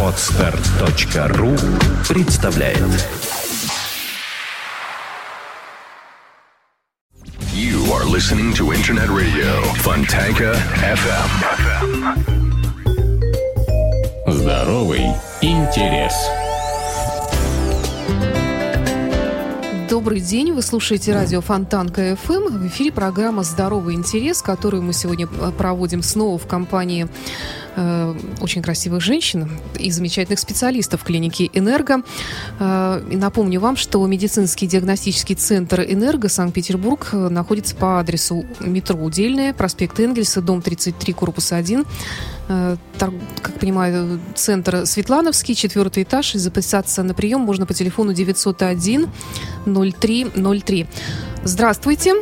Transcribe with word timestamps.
Отстар.ру 0.00 1.56
представляет 2.08 2.78
You 7.52 7.90
are 7.92 8.04
listening 8.04 8.52
to 8.54 8.70
Internet 8.72 9.08
Radio 9.08 9.60
Fontanka 9.82 10.56
FM. 10.84 11.30
Здоровый 14.28 15.06
интерес. 15.40 16.14
Добрый 19.94 20.20
день, 20.20 20.52
вы 20.52 20.62
слушаете 20.62 21.12
радио 21.12 21.40
Фонтан 21.40 21.88
КФМ. 21.88 22.48
В 22.48 22.66
эфире 22.66 22.90
программа 22.90 23.42
«Здоровый 23.42 23.94
интерес», 23.94 24.42
которую 24.42 24.82
мы 24.82 24.92
сегодня 24.92 25.26
э, 25.26 25.52
проводим 25.56 26.02
снова 26.02 26.36
в 26.36 26.46
компании 26.46 27.06
э, 27.76 28.14
очень 28.40 28.62
красивых 28.62 29.02
женщин 29.02 29.50
и 29.78 29.90
замечательных 29.90 30.38
специалистов 30.38 31.02
клиники 31.02 31.50
«Энерго». 31.52 32.02
Э, 32.58 33.02
и 33.10 33.16
напомню 33.16 33.60
вам, 33.60 33.76
что 33.76 34.06
медицинский 34.06 34.66
диагностический 34.66 35.34
центр 35.34 35.80
«Энерго» 35.80 36.28
Санкт-Петербург 36.28 37.08
э, 37.12 37.28
находится 37.28 37.74
по 37.76 38.00
адресу 38.00 38.44
метро 38.60 38.98
Удельное, 38.98 39.52
проспект 39.52 39.98
Энгельса, 40.00 40.40
дом 40.40 40.62
33, 40.62 41.12
корпус 41.12 41.52
1. 41.52 41.84
Э, 42.48 42.76
как 42.98 43.58
понимаю, 43.58 44.20
центр 44.34 44.86
Светлановский, 44.86 45.54
четвертый 45.54 46.02
этаж. 46.02 46.34
И 46.34 46.38
записаться 46.38 47.02
на 47.02 47.14
прием 47.14 47.40
можно 47.40 47.66
по 47.66 47.74
телефону 47.74 48.12
901 48.12 49.08
0303. 49.66 50.86
Здравствуйте. 51.44 52.14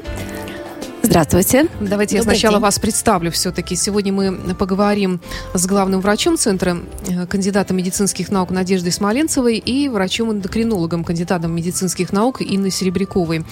Здравствуйте. 1.13 1.69
Давайте 1.79 2.17
Добрый 2.17 2.33
я 2.37 2.39
сначала 2.39 2.55
день. 2.55 2.63
вас 2.63 2.79
представлю 2.79 3.31
все-таки. 3.31 3.77
Сегодня 3.77 4.15
мы 4.15 4.55
поговорим 4.55 5.21
с 5.53 5.67
главным 5.67 6.01
врачом 6.01 6.39
Центра, 6.39 6.79
э, 7.07 7.27
кандидатом 7.27 7.77
медицинских 7.77 8.31
наук 8.31 8.51
Надеждой 8.51 8.93
Смоленцевой 8.93 9.59
и 9.59 9.91
врачом-эндокринологом, 9.91 11.05
кандидатом 11.05 11.55
медицинских 11.55 12.15
наук 12.15 12.41
Инной 12.41 12.71
Серебряковой. 12.71 13.45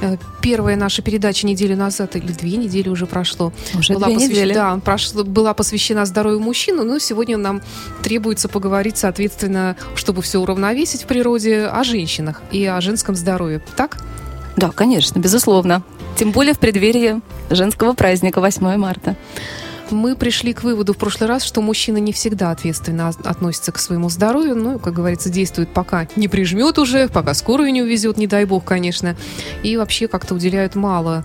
Э, 0.00 0.16
первая 0.40 0.76
наша 0.76 1.02
передача 1.02 1.46
неделю 1.46 1.76
назад, 1.76 2.16
или 2.16 2.32
две 2.32 2.56
недели 2.56 2.88
уже 2.88 3.04
прошло. 3.04 3.52
Уже 3.78 3.92
была 3.92 4.06
две 4.06 4.14
посвящ... 4.14 4.30
недели. 4.30 4.54
Да, 4.54 4.80
прошло, 4.82 5.24
была 5.24 5.52
посвящена 5.52 6.06
здоровью 6.06 6.40
мужчины, 6.40 6.84
но 6.84 6.98
сегодня 6.98 7.36
нам 7.36 7.60
требуется 8.02 8.48
поговорить, 8.48 8.96
соответственно, 8.96 9.76
чтобы 9.94 10.22
все 10.22 10.38
уравновесить 10.38 11.02
в 11.02 11.06
природе, 11.06 11.66
о 11.66 11.84
женщинах 11.84 12.40
и 12.50 12.64
о 12.64 12.80
женском 12.80 13.14
здоровье. 13.14 13.60
Так? 13.76 13.98
Да, 14.56 14.70
конечно, 14.70 15.18
безусловно. 15.18 15.82
Тем 16.16 16.30
более 16.30 16.54
в 16.54 16.58
преддверии 16.58 17.20
женского 17.50 17.92
праздника 17.92 18.40
8 18.40 18.76
марта. 18.76 19.16
Мы 19.90 20.16
пришли 20.16 20.54
к 20.54 20.62
выводу 20.62 20.94
в 20.94 20.96
прошлый 20.96 21.28
раз, 21.28 21.44
что 21.44 21.60
мужчина 21.60 21.98
не 21.98 22.12
всегда 22.12 22.50
ответственно 22.50 23.08
относится 23.08 23.70
к 23.72 23.78
своему 23.78 24.08
здоровью. 24.08 24.54
Ну, 24.56 24.78
как 24.78 24.94
говорится, 24.94 25.28
действует 25.28 25.68
пока 25.68 26.06
не 26.16 26.28
прижмет 26.28 26.78
уже, 26.78 27.08
пока 27.08 27.34
скорую 27.34 27.72
не 27.72 27.82
увезет, 27.82 28.16
не 28.16 28.26
дай 28.26 28.44
бог, 28.44 28.64
конечно. 28.64 29.16
И 29.62 29.76
вообще 29.76 30.08
как-то 30.08 30.34
уделяют 30.34 30.74
мало 30.74 31.24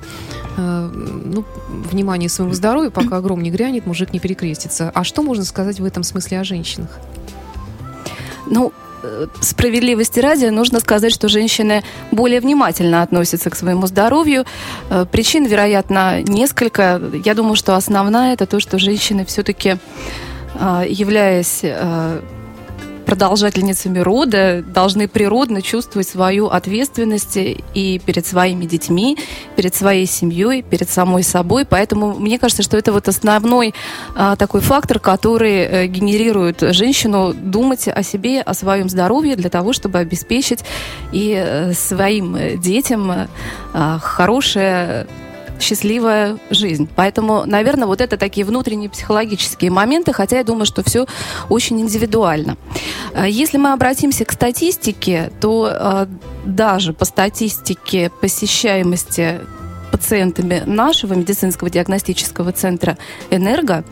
э, 0.57 0.89
ну, 0.93 1.45
внимания 1.69 2.27
своему 2.27 2.53
здоровью, 2.53 2.91
пока 2.91 3.21
гром 3.21 3.41
не 3.41 3.51
грянет, 3.51 3.85
мужик 3.85 4.11
не 4.11 4.19
перекрестится. 4.19 4.91
А 4.93 5.03
что 5.03 5.23
можно 5.23 5.45
сказать 5.45 5.79
в 5.79 5.85
этом 5.85 6.03
смысле 6.03 6.39
о 6.39 6.43
женщинах? 6.43 6.89
Ну, 8.47 8.73
справедливости 9.41 10.19
ради 10.19 10.45
нужно 10.45 10.79
сказать, 10.79 11.13
что 11.13 11.27
женщины 11.27 11.83
более 12.11 12.39
внимательно 12.39 13.01
относятся 13.01 13.49
к 13.49 13.55
своему 13.55 13.87
здоровью. 13.87 14.45
Э, 14.89 15.05
причин, 15.09 15.45
вероятно, 15.45 16.21
несколько. 16.21 17.01
Я 17.25 17.33
думаю, 17.33 17.55
что 17.55 17.75
основная 17.75 18.33
это 18.33 18.45
то, 18.45 18.59
что 18.59 18.79
женщины 18.79 19.25
все-таки, 19.25 19.77
э, 20.59 20.83
являясь 20.87 21.61
продолжательницами 23.09 23.97
рода 23.97 24.61
должны 24.61 25.07
природно 25.07 25.63
чувствовать 25.63 26.07
свою 26.07 26.45
ответственность 26.45 27.37
и 27.37 27.99
перед 28.05 28.27
своими 28.27 28.65
детьми, 28.65 29.17
перед 29.55 29.73
своей 29.73 30.05
семьей, 30.05 30.61
перед 30.61 30.91
самой 30.91 31.23
собой. 31.23 31.65
Поэтому 31.65 32.13
мне 32.13 32.37
кажется, 32.37 32.61
что 32.61 32.77
это 32.77 32.91
вот 32.93 33.07
основной 33.07 33.73
а, 34.15 34.35
такой 34.35 34.61
фактор, 34.61 34.99
который 34.99 35.65
а, 35.65 35.87
генерирует 35.87 36.61
женщину 36.61 37.33
думать 37.33 37.87
о 37.87 38.03
себе, 38.03 38.41
о 38.41 38.53
своем 38.53 38.89
здоровье 38.89 39.35
для 39.35 39.49
того, 39.49 39.73
чтобы 39.73 39.97
обеспечить 39.97 40.59
и 41.11 41.33
а, 41.35 41.71
своим 41.73 42.59
детям 42.61 43.27
а, 43.73 43.97
хорошее 43.97 45.07
счастливая 45.59 46.37
жизнь. 46.49 46.87
Поэтому, 46.95 47.43
наверное, 47.45 47.87
вот 47.87 48.01
это 48.01 48.17
такие 48.17 48.45
внутренние 48.45 48.89
психологические 48.89 49.71
моменты, 49.71 50.13
хотя 50.13 50.37
я 50.37 50.43
думаю, 50.43 50.65
что 50.65 50.83
все 50.83 51.05
очень 51.49 51.79
индивидуально. 51.81 52.57
А 53.13 53.27
если 53.27 53.57
мы 53.57 53.73
обратимся 53.73 54.25
к 54.25 54.31
статистике, 54.31 55.31
то 55.39 55.69
а, 55.71 56.07
даже 56.45 56.93
по 56.93 57.05
статистике 57.05 58.11
посещаемости 58.21 59.39
пациентами 59.91 60.63
нашего 60.65 61.13
медицинского 61.13 61.69
диагностического 61.69 62.51
центра 62.51 62.97
«Энерго» 63.31 63.83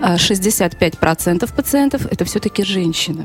65% 0.00 1.44
а, 1.44 1.46
пациентов– 1.54 2.06
это 2.10 2.24
все-таки 2.24 2.64
женщины. 2.64 3.24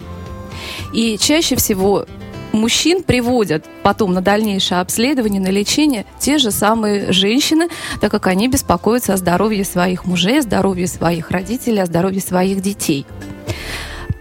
И 0.93 1.17
чаще 1.17 1.55
всего 1.55 2.05
мужчин 2.51 3.03
приводят 3.03 3.65
потом 3.83 4.13
на 4.13 4.21
дальнейшее 4.21 4.81
обследование, 4.81 5.41
на 5.41 5.49
лечение 5.49 6.05
те 6.19 6.37
же 6.37 6.51
самые 6.51 7.11
женщины, 7.11 7.69
так 8.01 8.11
как 8.11 8.27
они 8.27 8.47
беспокоятся 8.47 9.13
о 9.13 9.17
здоровье 9.17 9.63
своих 9.63 10.05
мужей, 10.05 10.39
о 10.39 10.41
здоровье 10.41 10.87
своих 10.87 11.31
родителей, 11.31 11.81
о 11.81 11.85
здоровье 11.85 12.21
своих 12.21 12.61
детей. 12.61 13.05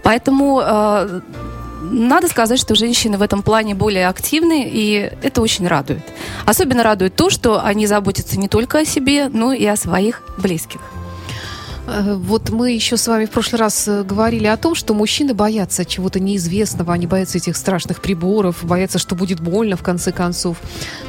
Поэтому 0.03 0.61
э, 0.62 1.21
надо 1.83 2.28
сказать, 2.28 2.59
что 2.59 2.75
женщины 2.75 3.19
в 3.19 3.22
этом 3.22 3.43
плане 3.43 3.75
более 3.75 4.09
активны, 4.09 4.69
и 4.71 5.10
это 5.22 5.41
очень 5.41 5.66
радует. 5.66 6.03
Особенно 6.47 6.83
радует 6.83 7.15
то, 7.15 7.31
что 7.31 7.62
они 7.65 7.87
заботятся 7.87 8.39
не 8.39 8.49
только 8.49 8.81
о 8.81 8.84
себе, 8.84 9.28
но 9.28 9.53
и 9.53 9.65
о 9.66 9.77
своих 9.77 10.22
близких. 10.39 10.81
Э, 11.88 12.15
вот 12.15 12.50
мы 12.50 12.72
еще 12.72 12.97
с 12.97 13.09
вами 13.09 13.25
в 13.25 13.31
прошлый 13.31 13.60
раз 13.60 13.88
э, 13.88 14.03
говорили 14.03 14.47
о 14.47 14.56
том, 14.56 14.75
что 14.75 14.94
мужчины 14.94 15.34
боятся 15.34 15.84
чего-то 15.84 16.21
неизвестного, 16.21 16.93
они 16.93 17.06
боятся 17.06 17.38
этих 17.38 17.56
страшных 17.56 18.03
приборов, 18.03 18.62
боятся, 18.62 18.99
что 18.99 19.15
будет 19.15 19.41
больно 19.41 19.76
в 19.76 19.82
конце 19.82 20.12
концов. 20.12 20.59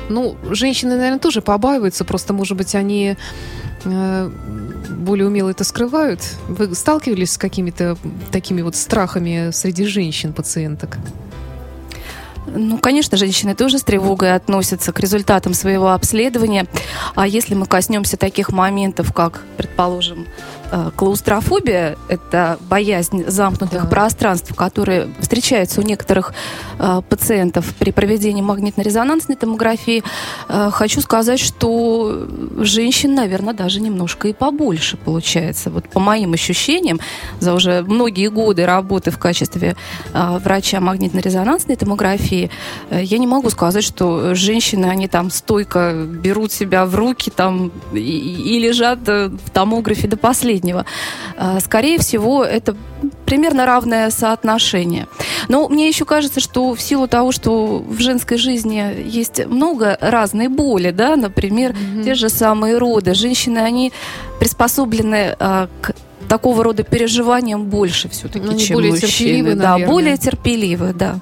Ну, 0.09 0.38
женщины, 0.50 0.95
наверное, 0.95 1.19
тоже 1.19 1.41
побаиваются, 1.41 2.06
просто, 2.06 2.34
может 2.34 2.57
быть, 2.57 2.75
они 2.75 3.18
э, 3.84 4.31
более 4.89 5.28
умело 5.28 5.50
это 5.50 5.63
скрывают. 5.66 6.22
Вы 6.47 6.73
сталкивались 6.75 7.34
с 7.34 7.38
какими-то 7.38 7.97
такими 8.31 8.62
вот 8.62 8.75
страхами 8.75 9.51
среди 9.51 9.85
женщин-пациенток? 9.85 10.97
Ну, 12.56 12.78
конечно, 12.78 13.18
женщины 13.18 13.53
тоже 13.53 13.78
с 13.78 13.84
тревогой 13.84 14.34
относятся 14.34 14.91
к 14.91 15.00
результатам 15.00 15.53
своего 15.53 15.91
обследования. 15.91 16.66
А 17.16 17.28
если 17.28 17.53
мы 17.53 17.66
коснемся 17.66 18.18
таких 18.18 18.50
моментов, 18.51 19.13
как, 19.13 19.44
предположим, 19.57 20.25
клаустрофобия, 20.96 21.97
это 22.07 22.57
боязнь 22.69 23.25
замкнутых 23.28 23.84
да. 23.84 23.88
пространств, 23.88 24.53
которые 24.56 25.09
встречаются 25.19 25.81
у 25.81 25.84
некоторых 25.84 26.34
э, 26.78 27.02
пациентов 27.07 27.74
при 27.80 27.91
проведении 27.91 28.41
магнитно-резонансной 28.41 29.35
томографии, 29.35 30.03
э, 30.47 30.69
хочу 30.72 31.02
сказать, 31.02 31.40
что 31.40 32.28
женщин, 32.57 33.16
наверное, 33.16 33.53
даже 33.53 33.81
немножко 33.81 34.28
и 34.28 34.34
побольше 34.34 34.97
получается. 34.97 35.69
Вот 35.69 35.90
по 35.90 36.00
моим 36.00 36.34
ощущениям, 36.34 37.00
за 37.40 37.53
уже 37.53 37.84
многие 37.84 38.28
годы 38.30 38.66
работы 38.66 39.12
в 39.12 39.18
качестве 39.18 39.75
врача 40.13 40.80
магнитно-резонансной 40.80 41.75
томографии. 41.75 42.50
Э, 42.90 43.01
я 43.03 43.18
не 43.18 43.28
могу 43.28 43.50
сказать, 43.50 43.84
что 43.84 44.36
женщины, 44.36 44.86
они 44.86 45.07
там 45.07 45.30
стойко 45.31 45.94
берут 45.94 46.51
себя 46.51 46.86
в 46.86 46.96
руки 46.96 47.31
там 47.31 47.72
и, 47.94 48.00
и 48.00 48.59
лежат 48.59 49.00
э, 49.07 49.30
в 49.30 49.50
томографе 49.51 50.07
до 50.07 50.18
последнего. 50.18 50.58
Э, 51.37 51.59
скорее 51.63 51.97
всего, 51.99 52.43
это 52.43 52.75
примерно 53.25 53.65
равное 53.65 54.09
соотношение. 54.09 55.07
Но 55.47 55.67
мне 55.69 55.88
еще 55.88 56.06
кажется, 56.06 56.39
что 56.39 56.73
в 56.73 56.81
силу 56.81 57.07
того, 57.07 57.31
что 57.31 57.77
в 57.77 58.00
женской 58.00 58.38
жизни 58.38 59.03
есть 59.06 59.45
много 59.45 59.97
разной 60.01 60.47
боли, 60.47 60.91
да, 60.91 61.15
например, 61.15 61.71
mm-hmm. 61.71 62.03
те 62.03 62.15
же 62.15 62.29
самые 62.29 62.77
роды, 62.77 63.13
женщины, 63.13 63.59
они 63.59 63.91
приспособлены 64.39 65.35
а, 65.39 65.67
к 65.81 65.94
такого 66.27 66.63
рода 66.63 66.83
переживаниям 66.83 67.65
больше 67.65 68.07
все-таки, 68.09 68.45
ну, 68.45 68.57
чем 68.57 68.75
более 68.75 68.91
мужчины. 68.91 69.09
Терпеливы, 69.09 69.55
да, 69.55 69.77
более 69.79 70.17
терпеливы, 70.17 70.94
да. 70.94 71.19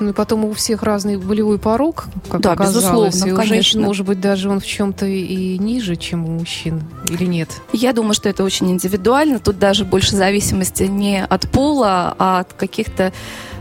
Ну 0.00 0.10
и 0.10 0.12
потом 0.14 0.46
у 0.46 0.52
всех 0.54 0.82
разный 0.82 1.18
болевой 1.18 1.58
порог, 1.58 2.06
как 2.30 2.40
да, 2.40 2.52
оказалось. 2.52 2.76
безусловно, 3.14 3.28
и 3.28 3.32
у 3.32 3.36
конечно. 3.36 3.54
женщин, 3.54 3.82
может 3.82 4.06
быть, 4.06 4.18
даже 4.18 4.48
он 4.48 4.58
в 4.58 4.66
чем-то 4.66 5.04
и 5.06 5.58
ниже, 5.58 5.96
чем 5.96 6.24
у 6.24 6.30
мужчин, 6.30 6.82
или 7.10 7.26
нет? 7.26 7.50
Я 7.74 7.92
думаю, 7.92 8.14
что 8.14 8.30
это 8.30 8.42
очень 8.42 8.70
индивидуально. 8.70 9.40
Тут 9.40 9.58
даже 9.58 9.84
больше 9.84 10.16
зависимости 10.16 10.84
не 10.84 11.22
от 11.22 11.50
пола, 11.50 12.14
а 12.18 12.40
от 12.40 12.54
каких-то 12.54 13.12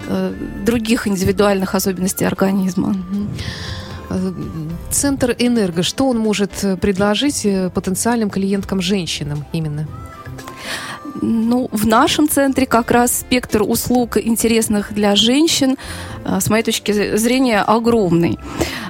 э, 0.08 0.34
других 0.66 1.08
индивидуальных 1.08 1.76
особенностей 1.76 2.24
организма. 2.24 2.96
Э, 4.10 4.34
центр 4.90 5.36
«Энерго», 5.38 5.84
что 5.84 6.08
он 6.08 6.18
может 6.18 6.52
предложить 6.80 7.46
э, 7.46 7.70
потенциальным 7.70 8.30
клиенткам 8.30 8.82
женщинам 8.82 9.46
именно? 9.52 9.88
Ну, 11.22 11.70
в 11.72 11.86
нашем 11.88 12.30
центре 12.30 12.66
как 12.66 12.92
раз 12.92 13.20
спектр 13.20 13.62
услуг 13.62 14.18
интересных 14.18 14.94
для 14.94 15.16
женщин, 15.16 15.78
э, 16.26 16.40
с 16.40 16.50
моей 16.50 16.64
точки 16.64 17.16
зрения, 17.18 17.62
огромный. 17.62 18.40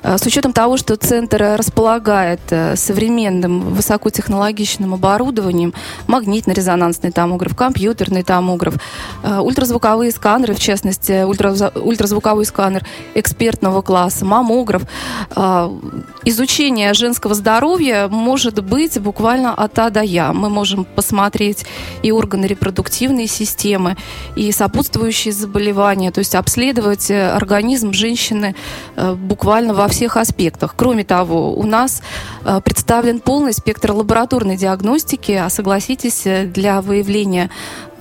Э, 0.04 0.18
с 0.18 0.26
учетом 0.26 0.54
того, 0.54 0.78
что 0.78 0.96
центр 0.96 1.56
располагает 1.58 2.40
э, 2.50 2.76
современным 2.76 3.62
высокотехнологичным 3.74 4.94
оборудованием, 4.94 5.74
магнитно-резонансный 6.08 7.12
томограф, 7.12 7.56
компьютерный 7.56 8.24
томограф, 8.24 8.76
ультразвуковые 9.24 10.12
сканеры, 10.12 10.54
в 10.54 10.60
частности, 10.60 11.24
ультразвуковой 11.24 12.46
сканер 12.46 12.86
экспертного 13.16 13.82
класса, 13.82 14.26
маммограф, 14.26 14.84
изучение 16.26 16.94
женского 16.94 17.34
здоровья 17.34 18.08
может 18.08 18.64
быть 18.64 19.00
буквально 19.00 19.54
от 19.54 19.78
А 19.80 19.90
до 19.90 20.02
Я. 20.02 20.34
Мы 20.34 20.50
можем 20.50 20.86
посмотреть 20.86 21.66
и 22.04 22.12
органы 22.20 22.46
репродуктивной 22.46 23.28
системы, 23.28 23.96
и 24.36 24.52
сопутствующие 24.52 25.34
заболевания, 25.34 26.12
то 26.12 26.20
есть 26.20 26.36
обследовать 26.36 27.10
э, 27.10 27.32
организм 27.32 27.94
женщины 27.94 28.56
э, 28.96 29.14
буквально 29.14 29.74
во 29.74 29.88
всех 29.88 30.18
аспектах. 30.18 30.76
Кроме 30.76 31.04
того, 31.04 31.54
у 31.54 31.64
нас 31.64 32.02
э, 32.44 32.62
представлен 32.64 33.20
полный 33.20 33.54
спектр 33.54 33.92
лабораторной 33.92 34.58
диагностики, 34.58 35.32
а 35.32 35.50
согласитесь, 35.50 36.26
для 36.54 36.82
выявления 36.82 37.50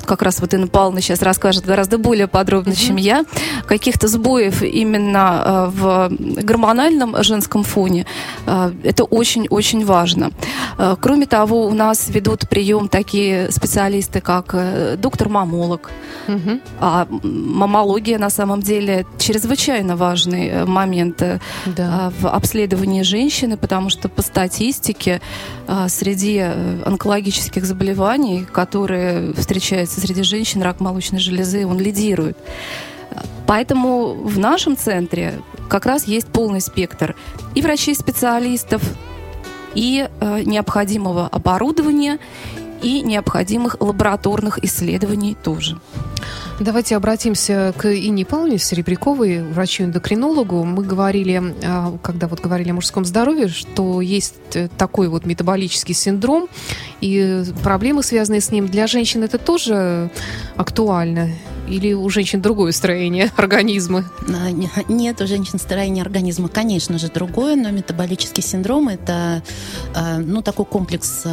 как 0.09 0.23
раз 0.23 0.41
вот 0.41 0.55
Инна 0.55 0.67
Павловна 0.67 1.01
сейчас 1.01 1.23
расскажет 1.23 1.67
гораздо 1.67 1.99
более 1.99 2.27
подробно, 2.27 2.73
mm-hmm. 2.73 2.87
чем 2.87 2.97
я, 2.97 3.25
каких-то 3.67 4.09
сбоев 4.09 4.63
именно 4.63 5.43
э, 5.45 5.71
в 5.71 6.11
гормональном 6.43 7.23
женском 7.23 7.63
фоне, 7.63 8.07
э, 8.47 8.73
это 8.83 9.05
очень-очень 9.05 9.85
важно. 9.85 10.31
Э, 10.79 10.97
кроме 11.01 11.27
того, 11.27 11.67
у 11.67 11.75
нас 11.75 12.09
ведут 12.09 12.49
прием 12.49 12.89
такие 12.89 13.53
специалисты, 13.53 14.21
как 14.21 14.55
доктор-мамолог. 14.99 15.91
Mm-hmm. 16.27 16.61
А 16.81 17.07
мамология 17.23 18.19
на 18.19 18.31
самом 18.31 18.63
деле 18.63 19.05
чрезвычайно 19.19 19.97
важный 19.97 20.65
момент 20.65 21.23
да. 21.67 22.13
в 22.21 22.29
обследовании 22.29 23.03
женщины, 23.03 23.57
потому 23.57 23.91
что 23.91 24.09
по 24.09 24.23
статистике 24.23 25.21
среди 25.89 26.39
онкологических 26.39 27.65
заболеваний, 27.65 28.47
которые 28.51 29.35
встречаются 29.35 29.98
среди 29.99 30.23
женщин 30.23 30.63
рак 30.63 30.81
молочной 30.81 31.21
железы, 31.21 31.67
он 31.67 31.79
лидирует. 31.79 32.37
Поэтому 33.47 34.15
в 34.15 34.39
нашем 34.39 34.77
центре 34.77 35.41
как 35.69 35.87
раз 35.87 36.07
есть 36.07 36.27
полный 36.29 36.61
спектр 36.61 37.17
и 37.55 37.63
врачей-специалистов, 37.63 38.83
и 39.75 40.09
э, 40.09 40.43
необходимого 40.45 41.29
оборудования, 41.29 42.19
и 42.83 43.03
необходимых 43.03 43.77
лабораторных 43.81 44.63
исследований 44.65 45.37
тоже. 45.43 45.79
Давайте 46.61 46.97
обратимся 46.97 47.73
к 47.77 47.87
Инне 47.87 48.25
Павловне 48.25 48.59
Серебряковой, 48.59 49.45
врачу-эндокринологу. 49.45 50.65
Мы 50.65 50.83
говорили, 50.83 51.55
а, 51.65 51.97
когда 52.03 52.27
вот 52.27 52.41
говорили 52.41 52.71
о 52.71 52.75
мужском 52.75 53.05
здоровье, 53.05 53.47
что 53.47 54.01
есть 54.01 54.35
э, 54.55 54.69
такой 54.77 55.07
вот 55.07 55.25
метаболический 55.25 55.95
синдром, 55.95 56.49
и 57.01 57.45
проблемы, 57.63 58.03
связанные 58.03 58.41
с 58.41 58.51
ним, 58.51 58.67
для 58.67 58.89
женщин 58.89 59.23
это 59.23 59.39
тоже 59.39 60.11
актуально? 60.57 61.31
Или 61.69 61.93
у 61.93 62.09
женщин 62.09 62.43
другое 62.43 62.73
строение 62.73 63.31
организма? 63.37 64.05
А, 64.27 64.51
нет, 64.89 65.21
у 65.21 65.27
женщин 65.29 65.61
строение 65.61 66.03
организма, 66.03 66.49
конечно 66.49 66.99
же, 66.99 67.09
другое, 67.09 67.55
но 67.55 67.71
метаболический 67.71 68.43
синдром– 68.43 68.89
это 68.89 69.45
а, 69.95 70.19
ну, 70.19 70.43
такой 70.43 70.65
комплекс 70.65 71.25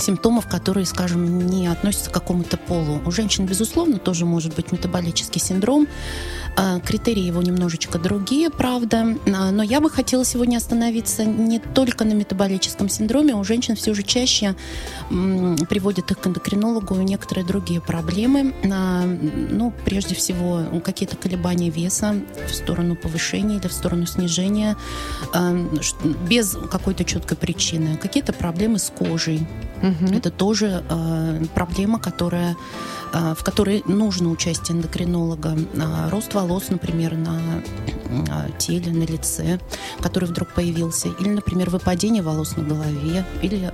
симптомов, 0.00 0.46
которые, 0.46 0.86
скажем, 0.86 1.46
не 1.46 1.66
относятся 1.66 2.10
к 2.10 2.14
какому-то 2.14 2.56
полу. 2.56 3.00
У 3.04 3.10
женщин, 3.10 3.46
безусловно, 3.46 3.98
тоже 3.98 4.24
может 4.24 4.54
быть 4.54 4.72
метаболический 4.72 5.40
синдром. 5.40 5.86
А, 6.58 6.80
критерии 6.80 7.22
его 7.22 7.42
немножечко 7.42 7.98
другие, 7.98 8.48
правда. 8.48 9.16
А, 9.26 9.50
но 9.50 9.62
я 9.62 9.80
бы 9.80 9.90
хотела 9.90 10.24
сегодня 10.24 10.56
остановиться 10.56 11.24
не 11.24 11.58
только 11.58 12.04
на 12.04 12.14
метаболическом 12.14 12.88
синдроме. 12.88 13.34
У 13.34 13.44
женщин 13.44 13.76
все 13.76 13.92
же 13.92 14.02
чаще 14.02 14.54
приводят 15.08 16.10
их 16.10 16.18
к 16.18 16.26
эндокринологу 16.26 16.94
некоторые 16.96 17.46
другие 17.46 17.82
проблемы. 17.82 18.54
А, 18.72 19.04
ну, 19.04 19.72
прежде 19.84 20.14
всего, 20.14 20.62
какие-то 20.82 21.16
колебания 21.16 21.68
веса 21.68 22.14
в 22.48 22.54
сторону 22.54 22.96
повышения 22.96 23.56
или 23.56 23.68
в 23.68 23.72
сторону 23.72 24.06
снижения 24.06 24.76
без 26.28 26.56
какой-то 26.70 27.04
четкой 27.04 27.36
причины. 27.36 27.96
Какие-то 27.98 28.32
проблемы 28.32 28.78
с 28.78 28.90
кожей. 28.90 29.46
Угу. 29.82 30.14
Это 30.14 30.30
тоже 30.30 30.82
проблема, 31.54 31.98
которая 31.98 32.56
а, 33.12 33.34
в 33.34 33.42
которой 33.44 33.82
нужно 33.86 34.30
участие 34.30 34.76
эндокринолога. 34.76 35.56
А, 35.80 36.10
рост 36.10 36.34
волос, 36.34 36.68
например, 36.68 37.16
на 37.16 37.62
теле, 38.58 38.92
на 38.92 39.04
лице, 39.04 39.58
который 40.00 40.28
вдруг 40.28 40.48
появился. 40.54 41.08
Или, 41.20 41.28
например, 41.28 41.70
выпадение 41.70 42.22
волос 42.22 42.56
на 42.56 42.64
голове. 42.64 43.24
Или 43.42 43.72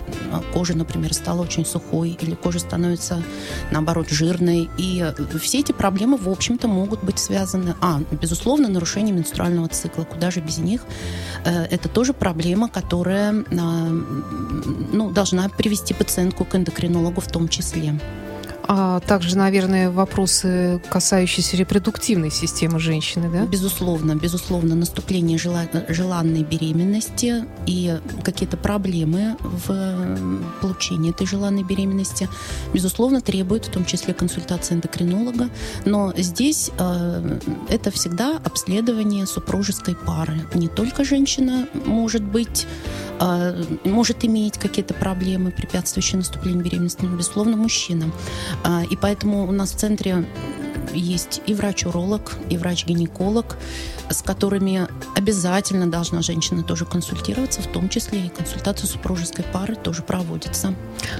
кожа, 0.52 0.76
например, 0.76 1.12
стала 1.14 1.42
очень 1.42 1.64
сухой. 1.64 2.18
Или 2.20 2.34
кожа 2.34 2.58
становится, 2.58 3.22
наоборот, 3.70 4.08
жирной. 4.08 4.68
И 4.78 5.04
все 5.40 5.60
эти 5.60 5.72
проблемы, 5.72 6.16
в 6.16 6.28
общем-то, 6.28 6.68
могут 6.68 7.02
быть 7.02 7.18
связаны... 7.18 7.74
А, 7.80 8.00
безусловно, 8.10 8.68
нарушение 8.68 9.14
менструального 9.14 9.68
цикла. 9.68 10.04
Куда 10.04 10.30
же 10.30 10.40
без 10.40 10.58
них? 10.58 10.84
Э, 11.44 11.64
это 11.64 11.88
тоже 11.88 12.12
проблема, 12.12 12.68
которая 12.68 13.32
ну, 14.92 15.10
должна 15.10 15.48
привести 15.48 15.94
пациентку 15.94 16.44
к 16.44 16.54
эндокринологу 16.54 17.20
в 17.20 17.28
том 17.28 17.48
числе. 17.48 17.98
А 18.74 19.00
также, 19.00 19.36
наверное, 19.36 19.90
вопросы, 19.90 20.80
касающиеся 20.88 21.58
репродуктивной 21.58 22.30
системы 22.30 22.78
женщины, 22.78 23.28
да? 23.30 23.44
Безусловно, 23.44 24.14
безусловно, 24.14 24.74
наступление 24.74 25.36
жела- 25.36 25.68
желанной 25.90 26.42
беременности 26.42 27.44
и 27.66 27.98
какие-то 28.24 28.56
проблемы 28.56 29.36
в 29.40 30.08
получении 30.62 31.10
этой 31.10 31.26
желанной 31.26 31.64
беременности, 31.64 32.30
безусловно, 32.72 33.20
требуют 33.20 33.66
в 33.66 33.70
том 33.70 33.84
числе 33.84 34.14
консультации 34.14 34.72
эндокринолога. 34.74 35.50
Но 35.84 36.14
здесь 36.16 36.70
э, 36.78 37.38
это 37.68 37.90
всегда 37.90 38.40
обследование 38.42 39.26
супружеской 39.26 39.96
пары. 39.96 40.46
Не 40.54 40.68
только 40.68 41.04
женщина 41.04 41.68
может 41.84 42.22
быть 42.22 42.66
может 43.84 44.24
иметь 44.24 44.58
какие-то 44.58 44.94
проблемы, 44.94 45.50
препятствующие 45.50 46.18
наступлению 46.18 46.64
беременности, 46.64 47.04
но, 47.04 47.16
безусловно, 47.16 47.56
мужчина. 47.56 48.10
А, 48.64 48.82
и 48.88 48.96
поэтому 48.96 49.46
у 49.46 49.52
нас 49.52 49.72
в 49.72 49.76
центре 49.76 50.24
есть 50.92 51.40
и 51.46 51.54
врач-уролог, 51.54 52.36
и 52.50 52.56
врач-гинеколог, 52.56 53.56
с 54.10 54.22
которыми 54.22 54.88
обязательно 55.14 55.86
должна 55.86 56.22
женщина 56.22 56.62
тоже 56.62 56.84
консультироваться, 56.84 57.62
в 57.62 57.66
том 57.66 57.88
числе 57.88 58.26
и 58.26 58.28
консультация 58.28 58.86
супружеской 58.86 59.44
пары 59.44 59.74
тоже 59.74 60.02
проводится. 60.02 60.74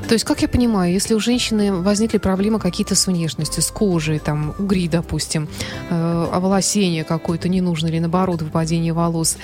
То 0.08 0.14
есть, 0.14 0.24
как 0.24 0.42
я 0.42 0.48
понимаю, 0.48 0.92
если 0.92 1.14
у 1.14 1.20
женщины 1.20 1.72
возникли 1.72 2.18
проблемы 2.18 2.58
какие-то 2.58 2.94
с 2.94 3.06
внешностью, 3.06 3.62
с 3.62 3.70
кожей, 3.70 4.18
там, 4.18 4.54
угри, 4.58 4.88
допустим, 4.88 5.48
э, 5.90 6.28
оволосение 6.32 7.04
какое-то 7.04 7.48
не 7.48 7.60
нужно 7.60 7.86
или, 7.88 7.98
наоборот, 7.98 8.42
выпадение 8.42 8.92
волос, 8.92 9.36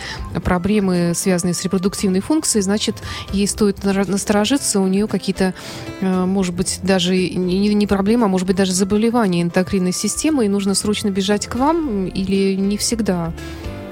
проблемы, 0.45 1.13
связанные 1.15 1.55
с 1.55 1.63
репродуктивной 1.65 2.21
функцией, 2.21 2.63
значит, 2.63 2.97
ей 3.33 3.47
стоит 3.47 3.83
насторожиться, 3.85 4.81
у 4.81 4.87
нее 4.87 5.07
какие-то, 5.07 5.55
э, 6.01 6.25
может 6.25 6.55
быть, 6.55 6.81
даже 6.83 7.17
не, 7.17 7.75
не 7.75 7.87
проблема, 7.87 8.27
а 8.27 8.29
может 8.29 8.47
быть, 8.47 8.57
даже 8.57 8.73
заболевания 8.73 9.43
эндокринной 9.43 9.93
системы, 9.93 10.18
и 10.43 10.49
нужно 10.49 10.75
срочно 10.75 11.11
бежать 11.11 11.47
к 11.47 11.55
вам 11.55 12.07
или 12.07 12.55
не 12.55 12.77
всегда? 12.77 13.33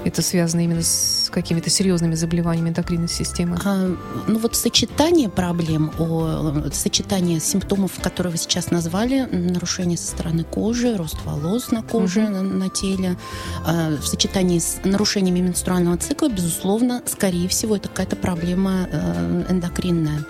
это 0.06 0.22
связано 0.22 0.60
именно 0.64 0.82
с 0.82 1.15
какими-то 1.36 1.68
серьезными 1.68 2.14
заболеваниями 2.14 2.70
эндокринной 2.70 3.08
системы? 3.08 3.58
А, 3.62 3.94
ну 4.26 4.38
вот 4.38 4.56
сочетание 4.56 5.28
проблем, 5.28 5.92
о, 5.98 6.70
сочетание 6.72 7.40
симптомов, 7.40 7.92
которые 8.00 8.30
вы 8.30 8.38
сейчас 8.38 8.70
назвали, 8.70 9.28
нарушение 9.30 9.98
со 9.98 10.06
стороны 10.06 10.44
кожи, 10.44 10.96
рост 10.96 11.18
волос 11.26 11.70
на 11.70 11.82
коже, 11.82 12.22
угу. 12.22 12.30
на, 12.30 12.42
на 12.42 12.68
теле, 12.70 13.18
а, 13.66 13.98
в 13.98 14.06
сочетании 14.06 14.58
с 14.58 14.80
нарушениями 14.82 15.40
менструального 15.40 15.98
цикла, 15.98 16.30
безусловно, 16.30 17.02
скорее 17.04 17.48
всего, 17.48 17.76
это 17.76 17.90
какая-то 17.90 18.16
проблема 18.16 18.88
э, 18.90 19.44
эндокринная. 19.50 20.24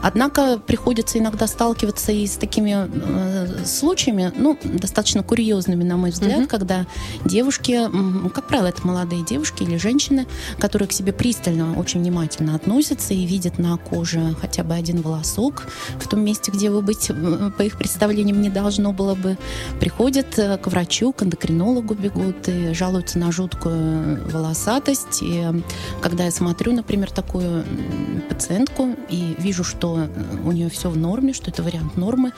Однако 0.00 0.58
приходится 0.58 1.18
иногда 1.18 1.48
сталкиваться 1.48 2.12
и 2.12 2.24
с 2.24 2.36
такими 2.36 2.88
э, 2.88 3.64
случаями, 3.64 4.32
ну, 4.36 4.56
достаточно 4.62 5.24
курьезными, 5.24 5.82
на 5.82 5.96
мой 5.96 6.10
взгляд, 6.10 6.42
угу. 6.42 6.48
когда 6.48 6.86
девушки, 7.24 7.80
как 8.32 8.46
правило, 8.46 8.68
это 8.68 8.86
молодые 8.86 9.24
девушки 9.24 9.64
или 9.64 9.76
женщины, 9.76 10.28
которые 10.58 10.88
к 10.88 10.92
себе 10.92 11.12
пристально, 11.12 11.78
очень 11.78 12.00
внимательно 12.00 12.54
относятся 12.54 13.14
и 13.14 13.26
видят 13.26 13.58
на 13.58 13.76
коже 13.76 14.34
хотя 14.40 14.64
бы 14.64 14.74
один 14.74 15.02
волосок 15.02 15.68
в 15.98 16.08
том 16.08 16.24
месте, 16.24 16.50
где 16.52 16.70
вы 16.70 16.82
быть, 16.82 17.10
по 17.56 17.62
их 17.62 17.78
представлениям, 17.78 18.40
не 18.40 18.50
должно 18.50 18.92
было 18.92 19.14
бы, 19.14 19.38
приходят 19.80 20.38
э, 20.38 20.58
к 20.58 20.66
врачу, 20.66 21.12
к 21.12 21.22
эндокринологу 21.22 21.94
бегут 21.94 22.48
и 22.48 22.74
жалуются 22.74 23.18
на 23.18 23.32
жуткую 23.32 24.28
волосатость. 24.30 25.22
И 25.22 25.44
когда 26.00 26.24
я 26.24 26.30
смотрю, 26.30 26.72
например, 26.72 27.10
такую 27.10 27.64
пациентку 28.28 28.96
и 29.08 29.34
вижу, 29.38 29.64
что 29.64 30.08
у 30.44 30.52
нее 30.52 30.68
все 30.70 30.90
в 30.90 30.96
норме, 30.96 31.32
что 31.32 31.50
это 31.50 31.62
вариант 31.62 31.96
нормы, 31.96 32.32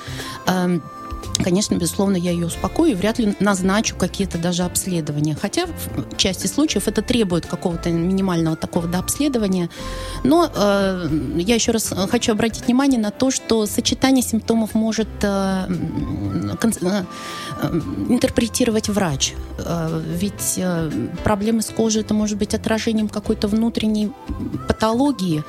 Конечно, 1.42 1.74
безусловно, 1.74 2.16
я 2.16 2.30
ее 2.30 2.46
успокою 2.46 2.92
и 2.92 2.94
вряд 2.94 3.18
ли 3.18 3.34
назначу 3.40 3.96
какие-то 3.96 4.38
даже 4.38 4.62
обследования. 4.62 5.36
Хотя 5.40 5.66
в 5.66 6.16
части 6.16 6.46
случаев 6.46 6.88
это 6.88 7.02
требует 7.02 7.46
какого-то 7.46 7.90
минимального 7.90 8.56
такого 8.56 8.86
дообследования. 8.86 9.68
Но 10.22 10.50
э, 10.54 11.08
я 11.36 11.54
еще 11.54 11.72
раз 11.72 11.92
хочу 12.10 12.32
обратить 12.32 12.66
внимание 12.66 13.00
на 13.00 13.10
то, 13.10 13.30
что 13.30 13.66
сочетание 13.66 14.22
симптомов 14.22 14.74
может 14.74 15.08
э, 15.22 15.66
э, 15.68 17.04
интерпретировать 18.08 18.88
врач. 18.88 19.34
Э, 19.58 20.02
ведь 20.06 20.54
э, 20.56 20.90
проблемы 21.24 21.62
с 21.62 21.70
кожей 21.70 22.02
это 22.02 22.14
может 22.14 22.38
быть 22.38 22.54
отражением 22.54 23.08
какой-то 23.08 23.48
внутренней 23.48 24.12
патологии, 24.68 25.44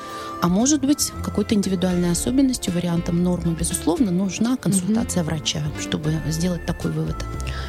а 0.45 0.47
может 0.47 0.81
быть 0.81 1.11
какой-то 1.23 1.55
индивидуальной 1.55 2.11
особенностью, 2.11 2.71
вариантом 2.71 3.23
нормы. 3.23 3.55
Безусловно, 3.59 4.11
нужна 4.11 4.57
консультация 4.57 5.23
угу. 5.23 5.31
врача 5.31 5.63
чтобы 5.81 6.13
сделать 6.27 6.63
такой 6.67 6.91
вывод. 6.91 7.15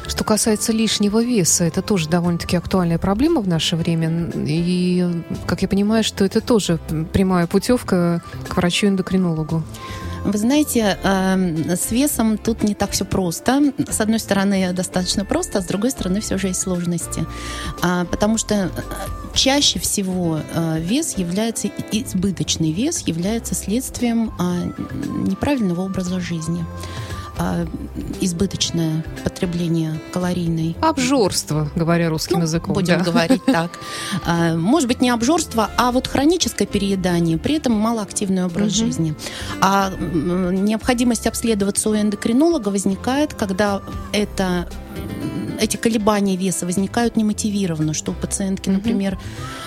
Что 0.05 0.23
касается 0.23 0.73
лишнего 0.73 1.23
веса, 1.23 1.63
это 1.63 1.81
тоже 1.81 2.07
довольно-таки 2.07 2.55
актуальная 2.55 2.99
проблема 2.99 3.41
в 3.41 3.47
наше 3.47 3.75
время. 3.75 4.29
И, 4.35 5.23
как 5.47 5.63
я 5.63 5.67
понимаю, 5.67 6.03
что 6.03 6.23
это 6.23 6.39
тоже 6.39 6.79
прямая 7.13 7.47
путевка 7.47 8.21
к 8.47 8.55
врачу-эндокринологу. 8.55 9.63
Вы 10.27 10.37
знаете, 10.39 10.97
эм, 11.03 11.69
с 11.69 11.89
весом 11.91 12.37
тут 12.37 12.61
не 12.61 12.75
так 12.75 12.91
все 12.91 13.05
просто. 13.05 13.71
С 13.89 14.01
одной 14.01 14.19
стороны, 14.19 14.73
достаточно 14.73 15.23
просто, 15.23 15.59
а 15.59 15.61
с 15.61 15.65
другой 15.65 15.89
стороны, 15.91 16.19
все 16.19 16.37
же 16.37 16.47
есть 16.47 16.59
сложности. 16.59 17.25
А, 17.81 18.03
потому 18.03 18.37
что 18.37 18.55
э, 18.55 18.69
чаще 19.33 19.79
всего 19.79 20.41
э, 20.53 20.79
вес 20.81 21.17
является, 21.17 21.69
избыточный 21.93 22.73
вес 22.73 23.07
является 23.07 23.55
следствием 23.55 24.33
а, 24.37 24.65
неправильного 25.29 25.83
образа 25.83 26.19
жизни. 26.19 26.65
А, 27.39 27.65
избыточное 28.19 29.03
потребление 29.23 29.99
калорийной. 30.11 30.75
Обжорство, 30.81 31.69
говоря 31.75 32.09
русским 32.09 32.37
ну, 32.37 32.43
языком. 32.43 32.73
Будем 32.73 32.97
да. 32.99 33.03
говорить 33.03 33.43
так. 33.45 33.71
А, 34.25 34.55
может 34.55 34.87
быть, 34.87 35.01
не 35.01 35.09
обжорство, 35.09 35.69
а 35.77 35.91
вот 35.91 36.07
хроническое 36.07 36.67
переедание, 36.67 37.37
при 37.37 37.55
этом 37.55 37.73
малоактивный 37.73 38.45
образ 38.45 38.69
угу. 38.69 38.85
жизни. 38.85 39.15
А 39.61 39.91
необходимость 39.91 41.27
обследоваться 41.27 41.89
у 41.89 41.95
эндокринолога 41.95 42.69
возникает, 42.69 43.35
когда 43.35 43.81
это 44.13 44.67
эти 45.59 45.77
колебания 45.77 46.35
веса 46.35 46.65
возникают 46.65 47.15
немотивированно, 47.15 47.93
что 47.93 48.11
у 48.11 48.15
пациентки, 48.15 48.69
например, 48.69 49.17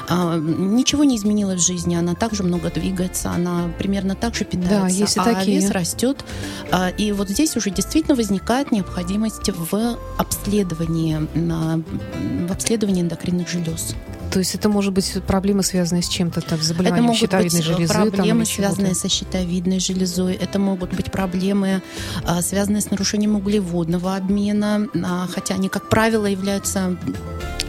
а, 0.08 0.36
ничего 0.38 1.04
не 1.04 1.16
изменилось 1.16 1.62
в 1.62 1.66
жизни, 1.66 1.94
она 1.94 2.14
также 2.14 2.42
много 2.42 2.70
двигается, 2.70 3.30
она 3.30 3.70
примерно 3.78 4.14
так 4.14 4.34
же 4.34 4.44
питается, 4.44 4.80
да, 4.80 4.88
есть 4.88 5.18
а 5.18 5.24
такие. 5.24 5.60
вес 5.60 5.70
растет. 5.70 6.24
А, 6.70 6.88
и 6.88 7.12
вот 7.12 7.28
здесь 7.28 7.56
уже 7.56 7.70
действительно 7.70 8.14
возникает 8.14 8.72
необходимость 8.72 9.48
в 9.48 9.98
обследовании, 10.18 11.18
в 12.46 12.52
обследовании 12.52 13.02
эндокринных 13.02 13.48
желез. 13.48 13.94
То 14.30 14.38
есть 14.38 14.54
это 14.54 14.68
может 14.68 14.92
быть 14.92 15.12
проблемы, 15.26 15.62
связанные 15.62 16.02
с 16.02 16.08
чем-то, 16.08 16.40
так, 16.40 16.62
заболеванием 16.62 17.10
это 17.10 17.18
щитовидной 17.18 17.60
быть 17.60 17.66
железы? 17.66 17.92
проблемы, 17.92 18.44
там, 18.44 18.46
связанные 18.46 18.94
со 18.94 19.08
щитовидной 19.08 19.80
железой. 19.80 20.34
Это 20.34 20.58
могут 20.58 20.94
быть 20.94 21.10
проблемы, 21.10 21.82
а, 22.24 22.40
связанные 22.40 22.80
с 22.80 22.90
нарушением 22.90 23.34
углеводного 23.36 24.14
обмена, 24.14 24.86
а, 25.04 25.26
хотя 25.26 25.54
они, 25.54 25.68
как 25.68 25.88
правило, 25.88 26.26
являются 26.26 26.96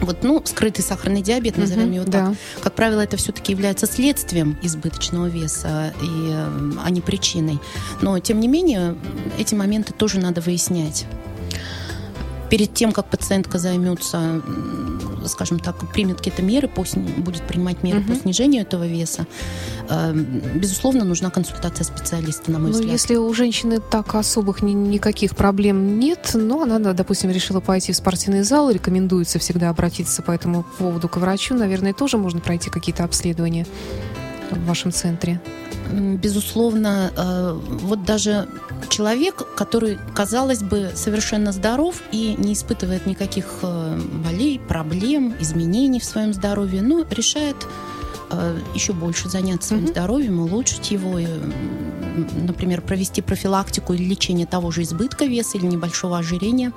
вот, 0.00 0.22
ну, 0.22 0.42
скрытый 0.44 0.84
сахарный 0.84 1.22
диабет, 1.22 1.56
назовем 1.56 1.86
угу, 1.86 1.94
его 1.94 2.04
так, 2.04 2.12
да. 2.12 2.34
как 2.62 2.74
правило, 2.74 3.00
это 3.00 3.16
все-таки 3.16 3.52
является 3.52 3.86
следствием 3.86 4.58
избыточного 4.62 5.26
веса, 5.26 5.92
и, 6.02 6.32
а 6.84 6.90
не 6.90 7.00
причиной. 7.00 7.60
Но, 8.00 8.18
тем 8.18 8.40
не 8.40 8.48
менее, 8.48 8.96
эти 9.38 9.54
моменты 9.54 9.92
тоже 9.92 10.18
надо 10.18 10.40
выяснять 10.40 11.06
перед 12.52 12.74
тем, 12.74 12.92
как 12.92 13.06
пациентка 13.06 13.58
займется, 13.58 14.42
скажем 15.28 15.58
так, 15.58 15.76
примет 15.92 16.18
какие-то 16.18 16.42
меры, 16.42 16.68
по, 16.68 16.84
будет 17.18 17.42
принимать 17.42 17.82
меры 17.82 18.00
угу. 18.00 18.12
по 18.12 18.14
снижению 18.14 18.62
этого 18.62 18.86
веса, 18.86 19.26
э, 19.88 20.12
безусловно, 20.54 21.04
нужна 21.04 21.30
консультация 21.30 21.84
специалиста, 21.84 22.50
на 22.50 22.58
мой 22.58 22.68
ну, 22.68 22.74
взгляд. 22.74 22.92
Если 22.92 23.16
у 23.16 23.32
женщины 23.34 23.80
так 23.80 24.14
особых 24.14 24.62
ни, 24.62 24.72
никаких 24.72 25.36
проблем 25.36 25.98
нет, 25.98 26.30
но 26.34 26.62
она, 26.62 26.78
допустим, 26.92 27.30
решила 27.30 27.60
пойти 27.60 27.92
в 27.92 27.96
спортивный 27.96 28.42
зал, 28.42 28.70
рекомендуется 28.70 29.38
всегда 29.38 29.70
обратиться 29.70 30.22
по 30.22 30.32
этому 30.32 30.64
поводу 30.78 31.08
к 31.08 31.16
врачу, 31.16 31.54
наверное, 31.54 31.92
тоже 31.92 32.18
можно 32.18 32.40
пройти 32.40 32.70
какие-то 32.70 33.04
обследования 33.04 33.66
в 34.54 34.66
вашем 34.66 34.92
центре? 34.92 35.40
Безусловно, 35.92 37.10
э, 37.16 37.58
вот 37.82 38.04
даже 38.04 38.48
человек, 38.88 39.42
который, 39.56 39.98
казалось 40.14 40.62
бы, 40.62 40.92
совершенно 40.94 41.52
здоров 41.52 42.02
и 42.12 42.34
не 42.38 42.54
испытывает 42.54 43.06
никаких 43.06 43.58
э, 43.62 44.00
болей, 44.24 44.58
проблем, 44.58 45.34
изменений 45.40 46.00
в 46.00 46.04
своем 46.04 46.32
здоровье, 46.32 46.82
но 46.82 47.04
решает 47.10 47.56
Э, 48.32 48.58
еще 48.74 48.94
больше 48.94 49.28
заняться 49.28 49.68
своим 49.68 49.84
mm-hmm. 49.84 49.90
здоровьем, 49.90 50.40
улучшить 50.40 50.90
его, 50.90 51.18
и, 51.18 51.26
например, 52.46 52.80
провести 52.80 53.20
профилактику 53.20 53.92
или 53.92 54.04
лечение 54.04 54.46
того 54.46 54.70
же 54.70 54.82
избытка 54.82 55.26
веса 55.26 55.58
или 55.58 55.66
небольшого 55.66 56.18
ожирения, 56.18 56.72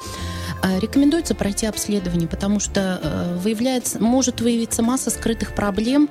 рекомендуется 0.79 1.35
пройти 1.35 1.65
обследование, 1.65 2.27
потому 2.27 2.59
что 2.59 2.99
э, 3.01 3.37
выявляется, 3.37 3.99
может 3.99 4.41
выявиться 4.41 4.81
масса 4.81 5.09
скрытых 5.09 5.53
проблем, 5.55 6.09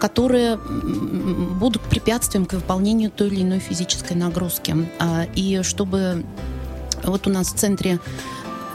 которые 0.00 0.56
будут 0.56 1.82
препятствием 1.82 2.46
к 2.46 2.52
выполнению 2.52 3.10
той 3.10 3.28
или 3.28 3.42
иной 3.42 3.58
физической 3.58 4.14
нагрузки. 4.14 4.76
И 5.34 5.60
чтобы 5.62 6.24
вот 7.02 7.26
у 7.26 7.30
нас 7.30 7.52
в 7.52 7.56
центре 7.56 7.98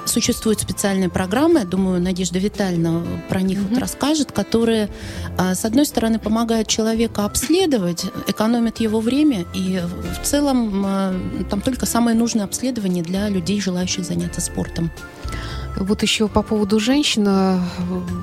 существуют 0.09 0.59
специальные 0.59 1.09
программы, 1.09 1.59
я 1.59 1.65
думаю, 1.65 2.01
Надежда 2.01 2.39
Витальевна 2.39 3.03
про 3.29 3.41
них 3.41 3.59
mm-hmm. 3.59 3.69
вот 3.69 3.79
расскажет, 3.79 4.31
которые, 4.31 4.89
а, 5.37 5.55
с 5.55 5.65
одной 5.65 5.85
стороны, 5.85 6.19
помогают 6.19 6.67
человека 6.67 7.25
обследовать, 7.25 8.05
экономят 8.27 8.79
его 8.79 8.99
время, 8.99 9.45
и 9.53 9.81
в 10.21 10.25
целом 10.25 10.83
а, 10.85 11.13
там 11.49 11.61
только 11.61 11.85
самое 11.85 12.17
нужное 12.17 12.45
обследование 12.45 13.03
для 13.03 13.29
людей, 13.29 13.61
желающих 13.61 14.03
заняться 14.03 14.41
спортом. 14.41 14.91
Вот 15.77 16.01
еще 16.01 16.27
по 16.27 16.41
поводу 16.41 16.79
женщин, 16.79 17.25
э, 17.27 17.59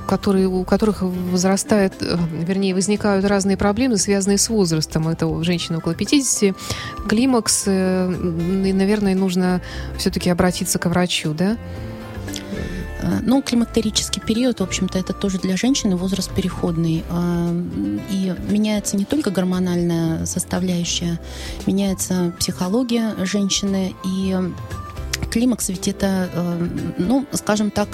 которые, 0.06 0.46
у 0.46 0.64
которых 0.64 1.02
возрастает, 1.02 1.94
э, 2.00 2.16
вернее, 2.46 2.74
возникают 2.74 3.24
разные 3.24 3.56
проблемы, 3.56 3.96
связанные 3.96 4.38
с 4.38 4.48
возрастом. 4.48 5.08
Это 5.08 5.26
у 5.26 5.42
женщин 5.42 5.76
около 5.76 5.94
50, 5.94 6.54
климакс, 7.08 7.64
э, 7.66 8.12
и, 8.66 8.72
наверное, 8.72 9.14
нужно 9.14 9.62
все-таки 9.96 10.28
обратиться 10.28 10.78
к 10.78 10.86
врачу, 10.86 11.32
да? 11.32 11.56
Ну, 13.22 13.40
климактерический 13.40 14.20
период, 14.20 14.58
в 14.58 14.62
общем-то, 14.64 14.98
это 14.98 15.12
тоже 15.12 15.38
для 15.38 15.56
женщины 15.56 15.94
возраст 15.94 16.32
переходный. 16.34 17.04
И 18.10 18.34
меняется 18.48 18.96
не 18.96 19.04
только 19.04 19.30
гормональная 19.30 20.26
составляющая, 20.26 21.20
меняется 21.66 22.32
психология 22.38 23.14
женщины, 23.24 23.94
и 24.04 24.36
климакс 25.36 25.68
ведь 25.68 25.86
это, 25.86 26.30
э, 26.32 26.68
ну, 26.96 27.26
скажем 27.32 27.70
так, 27.70 27.88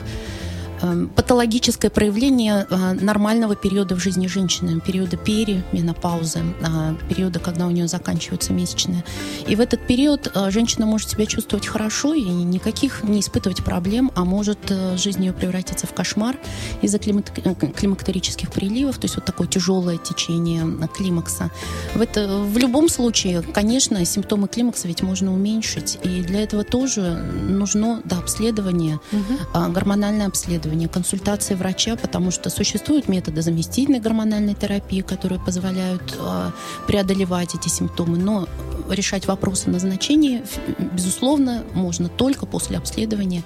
патологическое 1.15 1.91
проявление 1.91 2.67
э, 2.69 2.93
нормального 2.95 3.55
периода 3.55 3.95
в 3.95 4.01
жизни 4.01 4.27
женщины, 4.27 4.81
периода 4.81 5.17
перименопаузы, 5.17 6.41
а, 6.63 6.95
периода, 7.09 7.39
когда 7.39 7.67
у 7.67 7.71
нее 7.71 7.87
заканчиваются 7.87 8.53
месячные. 8.53 9.05
И 9.47 9.55
в 9.55 9.61
этот 9.61 9.87
период 9.87 10.31
э, 10.35 10.51
женщина 10.51 10.87
может 10.87 11.11
себя 11.11 11.27
чувствовать 11.27 11.67
хорошо 11.67 12.15
и 12.15 12.23
никаких 12.23 13.05
не 13.05 13.21
испытывать 13.21 13.63
проблем, 13.63 14.11
а 14.15 14.25
может 14.25 14.59
э, 14.71 14.97
жизнь 14.97 15.25
ее 15.25 15.33
превратиться 15.33 15.87
в 15.87 15.95
кошмар 15.95 16.37
из-за 16.83 16.99
климактерических 16.99 18.51
приливов, 18.51 18.99
то 18.99 19.05
есть 19.05 19.15
вот 19.17 19.25
такое 19.25 19.47
тяжелое 19.47 19.99
течение 19.99 20.67
климакса. 20.89 21.51
В, 21.95 22.01
это, 22.01 22.27
в 22.27 22.59
любом 22.59 22.89
случае, 22.89 23.43
конечно, 23.43 24.05
симптомы 24.05 24.49
климакса 24.49 24.89
ведь 24.89 25.03
можно 25.03 25.33
уменьшить, 25.33 25.99
и 26.03 26.23
для 26.23 26.43
этого 26.43 26.65
тоже 26.65 27.03
нужно 27.03 28.01
до 28.05 28.19
обследования, 28.19 29.01
угу. 29.13 29.71
гормональное 29.71 30.27
обследование 30.27 30.72
обследование, 30.73 30.89
консультации 30.89 31.55
врача, 31.55 31.97
потому 31.97 32.31
что 32.31 32.51
существуют 32.51 33.09
методы 33.09 33.43
заместительной 33.43 34.01
гормональной 34.01 34.55
терапии, 34.55 35.03
которые 35.03 35.39
позволяют 35.39 36.17
э, 36.19 36.51
преодолевать 36.87 37.55
эти 37.55 37.69
симптомы, 37.69 38.19
но 38.19 38.49
решать 38.89 39.27
вопросы 39.27 39.71
назначения, 39.71 40.43
безусловно, 40.79 41.63
можно 41.75 42.09
только 42.09 42.47
после 42.47 42.79
обследования 42.79 43.43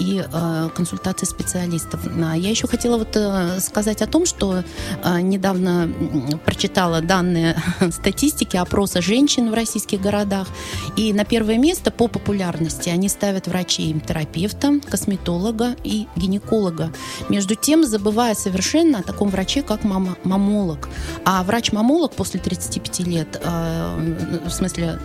и 0.00 0.22
э, 0.24 0.68
консультации 0.76 1.26
специалистов. 1.26 2.00
А 2.22 2.36
я 2.36 2.50
еще 2.50 2.66
хотела 2.66 2.98
вот 2.98 3.16
э, 3.16 3.60
сказать 3.60 4.02
о 4.02 4.06
том, 4.06 4.26
что 4.26 4.62
недавно 5.20 5.88
прочитала 6.44 7.00
данные 7.00 7.56
статистики 7.90 8.56
опроса 8.56 9.00
женщин 9.00 9.50
в 9.50 9.54
российских 9.54 10.00
городах, 10.00 10.48
и 10.96 11.12
на 11.12 11.24
первое 11.24 11.58
место 11.58 11.90
по 11.90 12.08
популярности 12.08 12.90
они 12.90 13.08
ставят 13.08 13.46
врачей-терапевта, 13.46 14.80
косметолога 14.90 15.74
и 15.84 16.06
гинеколога. 16.16 16.57
Между 17.28 17.54
тем, 17.54 17.84
забывая 17.86 18.34
совершенно 18.34 18.98
о 18.98 19.02
таком 19.02 19.28
враче, 19.28 19.62
как 19.62 19.84
мама, 19.84 20.16
мамолог. 20.24 20.88
А 21.24 21.42
врач-мамолог 21.42 22.12
после 22.14 22.40
35 22.40 23.00
лет, 23.00 23.40
э, 23.42 24.40
в 24.46 24.50
смысле 24.50 24.98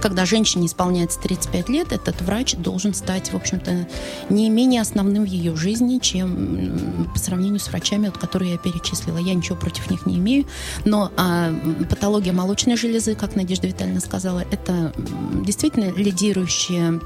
когда 0.00 0.24
женщине 0.24 0.66
исполняется 0.66 1.20
35 1.20 1.68
лет, 1.68 1.92
этот 1.92 2.20
врач 2.22 2.54
должен 2.54 2.94
стать, 2.94 3.32
в 3.32 3.36
общем-то, 3.36 3.86
не 4.28 4.48
менее 4.50 4.80
основным 4.80 5.24
в 5.24 5.26
ее 5.26 5.56
жизни, 5.56 5.98
чем 5.98 7.08
по 7.12 7.18
сравнению 7.18 7.60
с 7.60 7.68
врачами, 7.68 8.06
вот, 8.06 8.18
которые 8.18 8.52
я 8.52 8.58
перечислила. 8.58 9.18
Я 9.18 9.34
ничего 9.34 9.56
против 9.56 9.90
них 9.90 10.06
не 10.06 10.16
имею, 10.18 10.46
но 10.84 11.10
а, 11.16 11.52
патология 11.88 12.32
молочной 12.32 12.76
железы, 12.76 13.14
как 13.14 13.36
Надежда 13.36 13.66
Витальевна 13.66 14.00
сказала, 14.00 14.44
это 14.50 14.92
действительно 15.44 15.90
лидирующая 15.92 17.00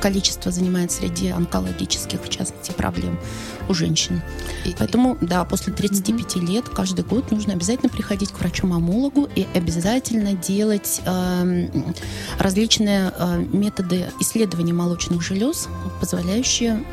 количество 0.00 0.52
занимает 0.52 0.92
среди 0.92 1.28
онкологических, 1.28 2.22
в 2.22 2.28
частности, 2.28 2.72
проблем 2.72 3.18
у 3.68 3.74
женщин. 3.74 4.22
И, 4.64 4.74
Поэтому, 4.78 5.16
да, 5.20 5.44
после 5.44 5.72
35 5.72 6.36
угу. 6.36 6.46
лет 6.46 6.68
каждый 6.68 7.04
год 7.04 7.30
нужно 7.30 7.54
обязательно 7.54 7.88
приходить 7.88 8.30
к 8.30 8.38
врачу-мамологу 8.38 9.28
и 9.34 9.46
обязательно 9.54 10.34
делать 10.34 11.00
э, 11.04 11.68
различные 12.38 13.12
э, 13.16 13.44
методы 13.52 14.06
исследования 14.20 14.72
молочных 14.72 15.22
желез, 15.22 15.68
позволяющие 16.00 16.84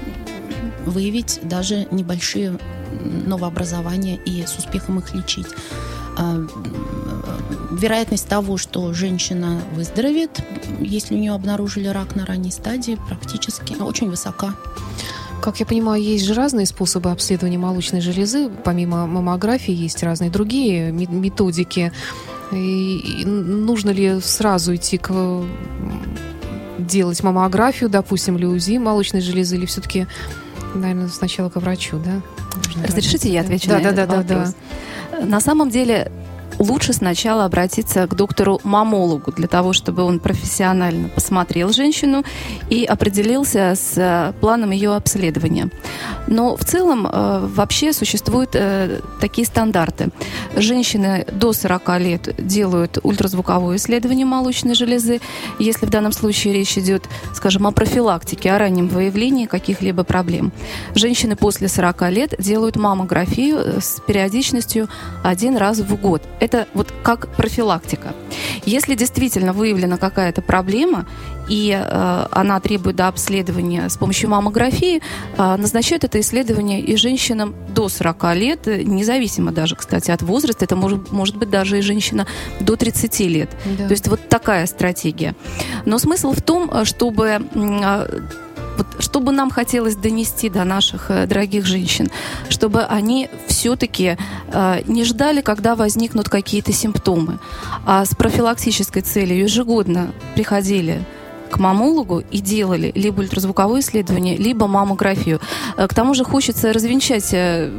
выявить 0.86 1.40
даже 1.44 1.88
небольшие 1.92 2.58
новообразования 3.26 4.18
и 4.26 4.46
с 4.46 4.58
успехом 4.58 5.00
их 5.00 5.14
лечить. 5.14 5.48
Вероятность 7.72 8.28
того, 8.28 8.58
что 8.58 8.94
женщина 8.94 9.62
выздоровеет, 9.74 10.42
если 10.80 11.16
у 11.16 11.18
нее 11.18 11.34
обнаружили 11.34 11.88
рак 11.88 12.16
на 12.16 12.26
ранней 12.26 12.52
стадии, 12.52 12.98
практически 13.08 13.76
очень 13.80 14.10
высока. 14.10 14.56
Как 15.42 15.60
я 15.60 15.66
понимаю, 15.66 16.02
есть 16.02 16.26
же 16.26 16.34
разные 16.34 16.66
способы 16.66 17.12
обследования 17.12 17.58
молочной 17.58 18.02
железы. 18.02 18.50
Помимо 18.64 19.06
маммографии 19.06 19.74
есть 19.74 20.02
разные 20.04 20.30
другие 20.30 20.92
методики. 20.92 21.92
И 22.52 23.24
нужно 23.26 23.92
ли 23.92 24.20
сразу 24.22 24.76
идти 24.76 24.98
к 24.98 25.44
делать 26.80 27.22
маммографию, 27.22 27.90
допустим, 27.90 28.38
или 28.38 28.46
УЗИ 28.46 28.78
молочной 28.78 29.22
железы, 29.22 29.58
или 29.58 29.66
все-таки, 29.66 30.08
наверное, 30.74 31.10
сначала 31.10 31.50
к 31.50 31.58
врачу, 31.58 32.00
да? 32.04 32.22
Разрешите, 32.88 33.32
я 33.32 33.42
отвечу 33.42 33.70
да, 33.70 33.80
на 33.80 33.84
да, 33.84 33.90
этот 33.90 34.10
да, 34.10 34.18
вопрос? 34.18 34.56
Да, 35.12 35.20
да. 35.20 35.26
На 35.26 35.40
самом 35.40 35.70
деле 35.70 36.12
лучше 36.60 36.94
сначала 36.94 37.46
обратиться 37.46 38.08
к 38.08 38.16
доктору-мамологу 38.16 39.32
для 39.32 39.48
того, 39.48 39.74
чтобы 39.74 40.04
он 40.04 40.20
профессионально 40.20 41.10
посмотрел 41.10 41.72
женщину 41.72 42.24
и 42.70 42.84
определился 42.86 43.74
с 43.76 43.94
э, 43.98 44.34
планом 44.40 44.72
ее 44.72 44.96
обследования. 44.96 45.70
Но 46.28 46.56
в 46.56 46.66
целом 46.66 47.08
э, 47.08 47.48
вообще 47.54 47.94
существуют 47.94 48.52
э, 48.54 49.02
такие 49.20 49.46
стандарты. 49.46 50.10
Женщины 50.56 51.26
до 51.32 51.54
40 51.54 52.00
лет 52.00 52.36
делают 52.38 53.00
ультразвуковое 53.04 53.78
исследование 53.78 54.26
молочной 54.26 54.76
железы, 54.76 55.22
если 55.60 55.86
в 55.86 55.90
данном 55.90 56.12
случае 56.12 56.54
речь 56.54 56.78
идет, 56.78 57.04
скажем, 57.34 57.68
о 57.68 57.72
профилактике, 57.72 58.52
о 58.52 58.60
раннем 58.60 58.88
выявлении 58.88 59.46
каких-либо 59.46 60.04
проблем. 60.04 60.52
Женщины 60.96 61.36
после 61.36 61.68
40 61.68 62.10
лет 62.12 62.34
делают 62.40 62.76
маммографию 62.76 63.82
с 63.82 64.02
периодичностью 64.06 64.90
один 65.24 65.58
раз 65.58 65.80
в 65.80 65.96
год 65.96 66.22
это 66.48 66.68
вот 66.74 66.94
как 67.04 67.30
профилактика. 67.36 68.14
Если 68.66 68.96
действительно 68.96 69.54
выявлена 69.54 69.98
какая-то 69.98 70.42
проблема, 70.42 71.06
и 71.50 71.72
э, 71.72 72.28
она 72.32 72.60
требует 72.60 72.96
до 72.96 73.08
обследования 73.08 73.88
с 73.88 73.98
помощью 73.98 74.30
маммографии, 74.30 75.02
э, 75.38 75.56
назначают 75.56 76.04
это 76.04 76.20
исследование 76.20 76.82
и 76.82 76.96
женщинам 76.98 77.56
до 77.70 77.90
40 77.90 78.36
лет, 78.36 78.68
независимо 78.68 79.52
даже, 79.52 79.76
кстати, 79.76 80.12
от 80.12 80.22
возраста, 80.22 80.66
это 80.66 80.76
может, 80.76 81.12
может 81.12 81.38
быть 81.38 81.50
даже 81.50 81.80
и 81.80 81.82
женщина 81.82 82.28
до 82.60 82.76
30 82.76 83.20
лет. 83.22 83.50
Да. 83.78 83.88
То 83.88 83.92
есть 83.92 84.08
вот 84.08 84.28
такая 84.28 84.66
стратегия. 84.66 85.36
Но 85.86 86.00
смысл 86.00 86.34
в 86.34 86.42
том, 86.42 86.70
э, 86.72 86.86
чтобы 86.86 87.40
э, 87.54 88.22
вот 88.78 88.88
что 89.00 89.20
бы 89.20 89.32
нам 89.32 89.50
хотелось 89.50 89.96
донести 89.96 90.50
до 90.50 90.64
наших 90.64 91.12
э, 91.12 91.26
дорогих 91.28 91.66
женщин, 91.66 92.10
чтобы 92.50 92.84
они 92.84 93.30
все-таки 93.48 94.18
э, 94.48 94.82
не 94.86 95.04
ждали, 95.04 95.42
когда 95.42 95.76
возникнут 95.76 96.30
какие-то 96.30 96.72
симптомы, 96.74 97.40
а 97.86 98.06
с 98.06 98.16
профилактической 98.16 99.02
целью 99.02 99.40
ежегодно 99.40 100.12
приходили 100.36 101.04
к 101.48 101.58
мамологу 101.60 102.24
и 102.32 102.40
делали 102.40 102.92
либо 102.96 103.22
ультразвуковое 103.22 103.82
исследование, 103.82 104.38
либо 104.38 104.68
маммографию. 104.68 105.40
Э, 105.78 105.88
к 105.88 105.94
тому 105.94 106.14
же 106.14 106.24
хочется 106.24 106.74
развенчать, 106.74 107.30
э, 107.34 107.72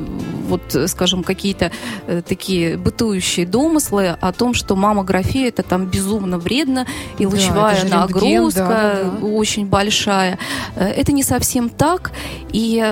вот, 0.49 0.77
скажем, 0.87 1.23
какие-то 1.23 1.71
э, 2.07 2.23
такие 2.27 2.77
бытующие 2.77 3.47
домыслы 3.47 4.17
о 4.21 4.33
том, 4.33 4.55
что 4.55 4.77
маммография 4.77 5.49
это 5.49 5.63
там 5.63 5.87
безумно 5.87 6.39
вредно 6.39 6.87
и 7.19 7.27
лучевая 7.27 7.85
да, 7.89 8.01
нагрузка 8.01 8.61
да, 8.61 9.11
да. 9.21 9.27
очень 9.27 9.67
большая. 9.67 10.39
Это 10.77 11.13
не 11.13 11.23
совсем 11.23 11.69
так. 11.69 12.13
И, 12.53 12.83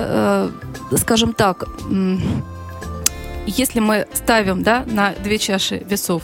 скажем 0.95 1.33
так, 1.33 1.67
если 3.47 3.79
мы 3.79 4.07
ставим 4.13 4.61
да, 4.63 4.83
на 4.85 5.13
две 5.23 5.37
чаши 5.37 5.83
весов 5.89 6.21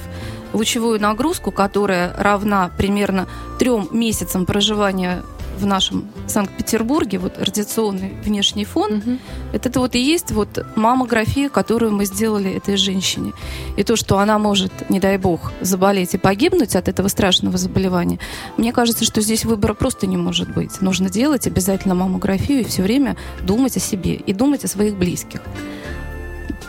лучевую 0.54 1.00
нагрузку, 1.02 1.52
которая 1.52 2.16
равна 2.18 2.72
примерно 2.78 3.28
трем 3.60 3.88
месяцам 3.92 4.46
проживания 4.46 5.24
в 5.58 5.66
нашем 5.66 6.10
Санкт-Петербурге, 6.28 7.20
вот 7.20 7.38
радиационный 7.38 8.14
внешний 8.24 8.66
фон, 8.66 8.98
угу. 8.98 9.18
это, 9.52 9.70
это 9.70 9.80
вот 9.80 9.96
и 9.96 10.00
есть 10.00 10.32
вот 10.32 10.66
маммография, 10.76 11.50
которую 11.50 11.92
мы 11.92 12.06
сделали 12.06 12.52
этой 12.52 12.78
женщине. 12.78 13.34
И 13.78 13.84
то, 13.84 13.96
что 13.96 14.18
она 14.20 14.40
может, 14.40 14.90
не 14.90 15.00
дай 15.00 15.18
бог, 15.18 15.52
заболеть 15.62 16.14
и 16.14 16.18
погибнуть 16.18 16.76
от 16.76 16.88
этого 16.88 17.08
страшного 17.08 17.58
заболевания, 17.58 18.20
мне 18.58 18.72
кажется, 18.74 19.06
что 19.06 19.22
здесь 19.22 19.46
выбора 19.46 19.74
просто 19.74 20.08
не 20.08 20.18
может 20.18 20.54
быть. 20.54 20.82
Нужно 20.82 21.10
делать 21.10 21.48
обязательно 21.48 21.96
маммографию 21.96 22.62
и 22.62 22.66
все 22.66 22.82
время 22.84 23.16
думать 23.42 23.78
о 23.78 23.80
себе 23.80 24.16
и 24.16 24.34
думать 24.34 24.64
о 24.66 24.68
своих 24.68 24.96
близких. 24.96 25.42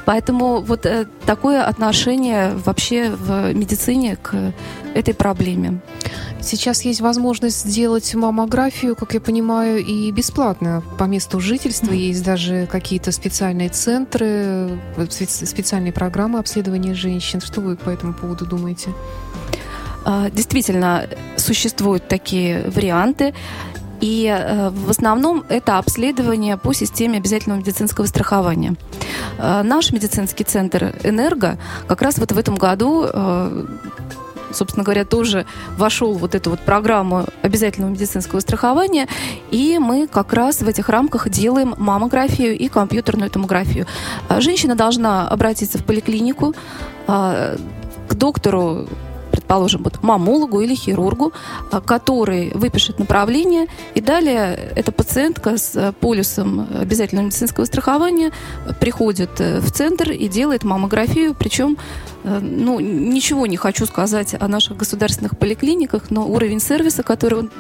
Поэтому 0.05 0.61
вот 0.61 0.87
э, 0.87 1.07
такое 1.25 1.65
отношение 1.65 2.53
вообще 2.55 3.11
в 3.11 3.53
медицине 3.55 4.17
к 4.17 4.53
этой 4.95 5.15
проблеме. 5.15 5.81
Сейчас 6.41 6.83
есть 6.83 7.01
возможность 7.01 7.67
сделать 7.67 8.15
маммографию, 8.15 8.97
как 8.97 9.15
я 9.15 9.21
понимаю, 9.21 9.79
и 9.83 10.11
бесплатно 10.11 10.83
по 10.99 11.05
месту 11.05 11.41
жительства. 11.41 11.93
Mm. 11.93 11.97
Есть 11.97 12.23
даже 12.25 12.69
какие-то 12.71 13.13
специальные 13.13 13.71
центры, 13.71 14.79
специальные 15.09 15.93
программы 15.93 16.39
обследования 16.39 16.95
женщин. 16.95 17.41
Что 17.41 17.63
вы 17.63 17.77
по 17.77 17.89
этому 17.89 18.13
поводу 18.13 18.45
думаете? 18.45 18.91
А, 20.05 20.29
действительно, 20.31 21.09
существуют 21.37 22.09
такие 22.09 22.69
варианты. 22.69 23.33
И 24.05 24.27
э, 24.27 24.69
в 24.69 24.91
основном 24.91 25.45
это 25.49 25.79
обследование 25.79 26.59
по 26.59 26.75
системе 26.75 27.17
обязательного 27.17 27.61
медицинского 27.61 28.05
страхования. 28.05 28.77
Э, 29.39 29.63
наш 29.63 29.93
медицинский 29.93 30.45
центр 30.45 30.95
«Энерго» 31.05 31.57
как 31.89 32.03
раз 32.03 32.19
вот 32.19 32.31
в 32.31 32.39
этом 32.39 32.57
году 32.57 33.07
э, 33.11 33.67
собственно 34.53 34.85
говоря, 34.85 35.07
тоже 35.07 35.47
вошел 35.79 36.13
вот 36.13 36.35
эту 36.35 36.51
вот 36.51 36.61
программу 36.61 37.25
обязательного 37.41 37.93
медицинского 37.93 38.41
страхования, 38.41 39.09
и 39.51 39.79
мы 39.81 40.07
как 40.07 40.35
раз 40.35 40.61
в 40.61 40.69
этих 40.69 40.91
рамках 40.91 41.31
делаем 41.31 41.75
маммографию 41.79 42.57
и 42.57 42.69
компьютерную 42.69 43.31
томографию. 43.31 43.87
Женщина 44.39 44.77
должна 44.77 45.27
обратиться 45.27 45.79
в 45.79 45.85
поликлинику 45.85 46.55
к 47.07 48.15
доктору 48.15 48.87
предположим, 49.45 49.83
вот 49.83 50.03
мамологу 50.03 50.61
или 50.61 50.75
хирургу, 50.75 51.33
а, 51.71 51.81
который 51.81 52.51
выпишет 52.55 52.99
направление, 52.99 53.67
и 53.95 54.01
далее 54.01 54.73
эта 54.75 54.91
пациентка 54.91 55.59
с 55.59 55.77
э, 55.77 55.93
полюсом 55.93 56.67
обязательного 56.81 57.27
медицинского 57.27 57.67
страхования 57.67 58.33
приходит 58.81 59.41
э, 59.41 59.61
в 59.61 59.71
центр 59.71 60.11
и 60.11 60.29
делает 60.29 60.65
маммографию, 60.65 61.35
причем 61.35 61.77
э, 62.25 62.39
ну, 62.41 62.81
ничего 62.81 63.47
не 63.47 63.57
хочу 63.57 63.87
сказать 63.87 64.35
о 64.41 64.49
наших 64.49 64.79
государственных 64.79 65.39
поликлиниках, 65.39 66.11
но 66.11 66.27
уровень 66.27 66.61
сервиса, 66.61 67.03
который 67.03 67.51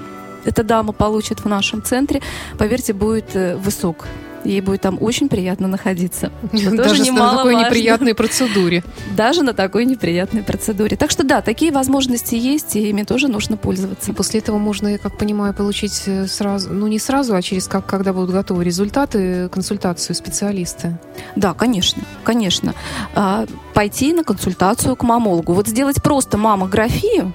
эта 0.46 0.62
дама 0.62 0.92
получит 0.92 1.44
в 1.44 1.48
нашем 1.48 1.82
центре, 1.82 2.22
поверьте, 2.58 2.92
будет 2.92 3.34
высок 3.34 4.06
ей 4.44 4.60
будет 4.60 4.82
там 4.82 4.98
очень 5.00 5.28
приятно 5.28 5.68
находиться. 5.68 6.30
Даже 6.52 7.12
на 7.12 7.36
такой 7.36 7.54
неприятной 7.56 8.14
процедуре. 8.14 8.84
Даже 9.16 9.42
на 9.42 9.52
такой 9.54 9.84
неприятной 9.84 10.42
процедуре. 10.42 10.96
Так 10.96 11.10
что 11.10 11.24
да, 11.24 11.42
такие 11.42 11.72
возможности 11.72 12.34
есть, 12.34 12.76
и 12.76 12.88
ими 12.88 13.02
тоже 13.02 13.28
нужно 13.28 13.56
пользоваться. 13.56 14.10
И 14.10 14.14
после 14.14 14.40
этого 14.40 14.58
можно, 14.58 14.88
я 14.88 14.98
как 14.98 15.16
понимаю, 15.16 15.54
получить 15.54 16.02
э, 16.06 16.26
сразу, 16.26 16.72
ну 16.72 16.86
не 16.86 16.98
сразу, 16.98 17.34
а 17.34 17.42
через 17.42 17.68
как, 17.68 17.86
когда 17.86 18.12
будут 18.12 18.30
готовы 18.30 18.64
результаты, 18.64 19.48
консультацию 19.48 20.14
специалиста. 20.16 20.98
Да, 21.36 21.54
конечно, 21.54 22.02
конечно. 22.22 22.74
А, 23.14 23.46
пойти 23.72 24.12
на 24.12 24.24
консультацию 24.24 24.96
к 24.96 25.02
мамологу. 25.02 25.52
Вот 25.52 25.68
сделать 25.68 26.02
просто 26.02 26.38
маммографию 26.38 27.32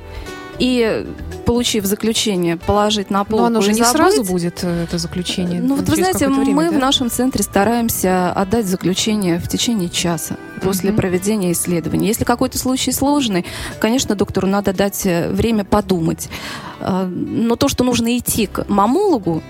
и 0.59 1.05
получив 1.45 1.85
заключение, 1.85 2.57
положить 2.57 3.09
на 3.09 3.23
полку 3.23 3.41
Но 3.41 3.45
оно 3.47 3.61
же 3.61 3.73
не 3.73 3.83
сразу 3.83 4.23
будет, 4.23 4.59
э, 4.61 4.83
это 4.83 4.99
заключение. 4.99 5.61
Ну, 5.61 5.75
вот 5.75 5.89
вы 5.89 5.95
знаете, 5.95 6.27
время, 6.27 6.53
мы 6.53 6.69
да? 6.69 6.77
в 6.77 6.79
нашем 6.79 7.09
центре 7.09 7.43
стараемся 7.43 8.31
отдать 8.33 8.67
заключение 8.67 9.39
в 9.39 9.47
течение 9.47 9.89
часа 9.89 10.35
после 10.61 10.91
mm-hmm. 10.91 10.95
проведения 10.95 11.51
исследования. 11.53 12.07
Если 12.07 12.23
какой-то 12.23 12.59
случай 12.59 12.91
сложный, 12.91 13.45
конечно, 13.79 14.13
доктору 14.15 14.47
надо 14.47 14.73
дать 14.73 15.05
э, 15.05 15.31
время 15.31 15.63
подумать. 15.63 16.29
А, 16.81 17.05
но 17.07 17.55
то, 17.55 17.67
что 17.67 17.83
нужно 17.83 18.15
идти 18.17 18.45
к 18.45 18.69
мамологу, 18.69 19.41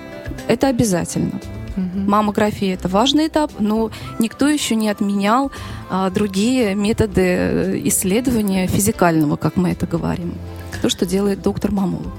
это 0.47 0.67
обязательно. 0.67 1.41
mm 1.75 2.07
Маммография 2.07 2.75
это 2.75 2.87
важный 2.87 3.27
этап, 3.27 3.51
но 3.59 3.91
никто 4.19 4.47
еще 4.47 4.75
не 4.75 4.89
отменял 4.89 5.51
а, 5.89 6.09
другие 6.09 6.75
методы 6.75 7.21
э, 7.21 7.81
исследования 7.83 8.67
физикального, 8.67 9.35
как 9.35 9.57
мы 9.57 9.71
это 9.71 9.85
говорим 9.85 10.33
то, 10.77 10.89
что 10.89 11.05
делает 11.05 11.41
доктор-мамолог. 11.41 12.13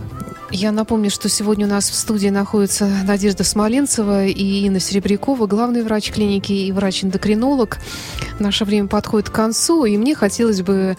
Я 0.53 0.73
напомню, 0.73 1.11
что 1.11 1.29
сегодня 1.29 1.67
у 1.67 1.71
нас 1.71 1.89
в 1.91 1.95
студии 1.95 2.29
находится 2.29 2.87
Надежда 3.05 3.45
Смоленцева 3.45 4.27
и 4.27 4.67
Инна 4.67 4.81
Серебрякова, 4.81 5.47
главный 5.47 5.83
врач 5.85 6.11
клиники 6.11 6.53
и 6.53 6.73
врач-эндокринолог. 6.73 7.79
Наше 8.41 8.65
время 8.65 8.89
подходит 8.89 9.31
к 9.31 9.33
концу, 9.33 9.85
и 9.85 9.97
мне 9.97 10.17
хотелось 10.17 10.63
бы 10.63 10.97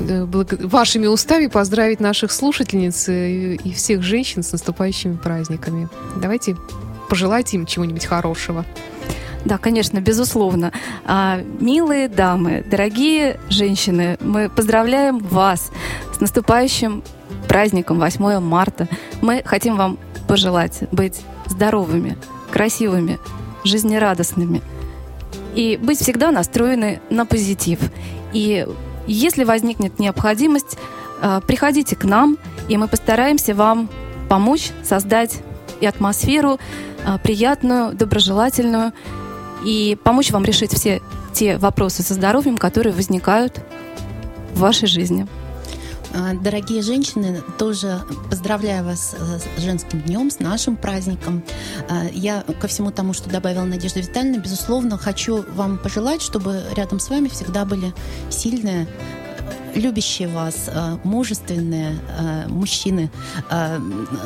э, 0.00 0.26
вашими 0.62 1.06
устами 1.08 1.48
поздравить 1.48 2.00
наших 2.00 2.32
слушательниц 2.32 3.08
и 3.08 3.72
всех 3.74 4.02
женщин 4.02 4.42
с 4.42 4.52
наступающими 4.52 5.16
праздниками. 5.16 5.88
Давайте 6.16 6.56
пожелайте 7.10 7.58
им 7.58 7.66
чего-нибудь 7.66 8.06
хорошего. 8.06 8.64
Да, 9.44 9.58
конечно, 9.58 10.00
безусловно. 10.00 10.72
А, 11.04 11.40
милые 11.60 12.08
дамы, 12.08 12.64
дорогие 12.68 13.38
женщины, 13.48 14.16
мы 14.20 14.48
поздравляем 14.48 15.18
вас 15.18 15.70
с 16.16 16.20
наступающим 16.20 17.02
праздником 17.46 17.98
8 17.98 18.40
марта. 18.40 18.88
Мы 19.20 19.42
хотим 19.44 19.76
вам 19.76 19.98
пожелать 20.26 20.84
быть 20.90 21.20
здоровыми, 21.46 22.16
красивыми, 22.50 23.18
жизнерадостными 23.64 24.62
и 25.54 25.78
быть 25.80 25.98
всегда 25.98 26.30
настроены 26.30 27.00
на 27.10 27.26
позитив. 27.26 27.78
И 28.32 28.66
если 29.06 29.44
возникнет 29.44 29.98
необходимость, 29.98 30.78
а, 31.20 31.40
приходите 31.40 31.96
к 31.96 32.04
нам, 32.04 32.38
и 32.68 32.76
мы 32.76 32.88
постараемся 32.88 33.54
вам 33.54 33.88
помочь 34.28 34.70
создать 34.82 35.42
и 35.80 35.86
атмосферу 35.86 36.58
а, 37.04 37.18
приятную, 37.18 37.94
доброжелательную, 37.94 38.92
и 39.64 39.98
помочь 40.02 40.30
вам 40.30 40.44
решить 40.44 40.72
все 40.72 41.02
те 41.32 41.58
вопросы 41.58 42.02
со 42.02 42.14
здоровьем, 42.14 42.56
которые 42.56 42.94
возникают 42.94 43.60
в 44.54 44.60
вашей 44.60 44.88
жизни. 44.88 45.26
А, 46.18 46.32
дорогие 46.32 46.80
женщины, 46.80 47.42
тоже 47.58 48.00
поздравляю 48.30 48.84
вас 48.86 49.14
э, 49.18 49.38
с 49.38 49.62
женским 49.62 50.00
днем, 50.00 50.30
с 50.30 50.38
нашим 50.38 50.76
праздником. 50.76 51.44
А, 51.90 52.04
я 52.10 52.42
ко 52.58 52.68
всему 52.68 52.90
тому, 52.90 53.12
что 53.12 53.28
добавила 53.28 53.64
Надежда 53.64 54.00
Витальевна, 54.00 54.38
безусловно, 54.38 54.96
хочу 54.96 55.44
вам 55.52 55.76
пожелать, 55.76 56.22
чтобы 56.22 56.62
рядом 56.74 57.00
с 57.00 57.10
вами 57.10 57.28
всегда 57.28 57.66
были 57.66 57.92
сильные, 58.30 58.86
любящие 59.76 60.28
вас, 60.28 60.68
э, 60.68 60.96
мужественные 61.04 61.98
э, 62.18 62.48
мужчины, 62.48 63.10
э, 63.50 63.80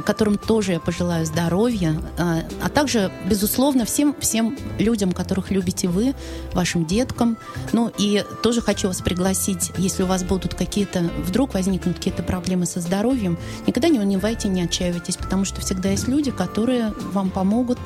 которым 0.06 0.38
тоже 0.38 0.72
я 0.72 0.80
пожелаю 0.80 1.26
здоровья, 1.26 1.94
а 2.16 2.68
также, 2.68 3.10
безусловно, 3.28 3.84
всем, 3.84 4.14
всем 4.20 4.56
людям, 4.78 5.12
которых 5.12 5.50
любите 5.50 5.88
вы, 5.88 6.14
вашим 6.52 6.86
деткам. 6.86 7.36
Ну 7.72 7.90
и 7.98 8.24
тоже 8.42 8.60
хочу 8.60 8.88
вас 8.88 9.00
пригласить, 9.00 9.72
если 9.76 10.02
у 10.02 10.06
вас 10.06 10.22
будут 10.22 10.54
какие-то, 10.54 11.00
вдруг 11.24 11.54
возникнут 11.54 11.96
какие-то 11.96 12.22
проблемы 12.22 12.66
со 12.66 12.80
здоровьем, 12.80 13.38
никогда 13.66 13.88
не 13.88 13.98
унывайте, 13.98 14.48
не 14.48 14.62
отчаивайтесь, 14.62 15.16
потому 15.16 15.44
что 15.44 15.60
всегда 15.60 15.90
есть 15.90 16.08
люди, 16.08 16.30
которые 16.30 16.92
вам 17.12 17.30
помогут, 17.30 17.78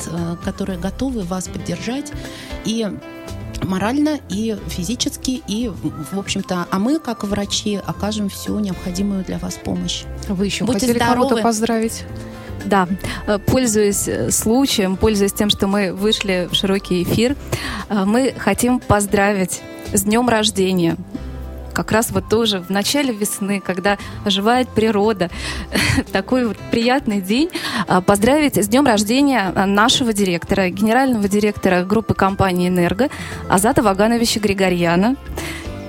которые 0.45 0.79
готовы 0.79 1.23
вас 1.23 1.49
поддержать. 1.49 2.13
И 2.65 2.89
морально 3.63 4.21
и 4.29 4.57
физически, 4.69 5.43
и, 5.47 5.71
в 6.13 6.19
общем-то, 6.19 6.67
а 6.71 6.79
мы, 6.79 6.99
как 6.99 7.25
врачи, 7.25 7.81
окажем 7.85 8.29
всю 8.29 8.59
необходимую 8.59 9.25
для 9.25 9.39
вас 9.39 9.59
помощь. 9.63 10.05
Вы 10.29 10.47
еще 10.47 10.65
Будьте 10.65 10.87
хотели 10.87 10.99
кого-то 10.99 11.37
поздравить? 11.39 12.05
Да, 12.65 12.89
э, 13.27 13.39
пользуясь 13.39 14.09
э, 14.09 14.31
случаем, 14.31 14.97
пользуясь 14.97 15.33
тем, 15.33 15.51
что 15.51 15.67
мы 15.67 15.93
вышли 15.93 16.49
в 16.51 16.55
широкий 16.55 17.03
эфир, 17.03 17.37
э, 17.89 18.05
мы 18.05 18.35
хотим 18.39 18.81
поздравить 18.81 19.61
с 19.93 20.03
днем 20.03 20.29
рождения 20.29 20.97
как 21.75 21.93
раз 21.93 22.11
вот 22.11 22.29
тоже 22.29 22.61
в 22.61 22.71
начале 22.71 23.13
весны, 23.13 23.61
когда 23.61 23.99
оживает 24.25 24.69
природа, 24.69 25.31
такой 26.13 26.47
вот 26.47 26.57
приятный 26.71 27.21
день, 27.21 27.51
а, 27.87 28.01
поздравить 28.01 28.57
с 28.57 28.69
днем 28.69 28.87
рождения 28.87 29.51
нашего 29.67 30.13
директора, 30.13 30.71
генерального 30.71 31.29
директора 31.29 31.85
группы 31.85 32.15
компании 32.15 32.69
«Энерго» 32.69 33.11
Азата 33.49 33.83
Вагановича 33.83 34.41
Григорьяна. 34.41 35.17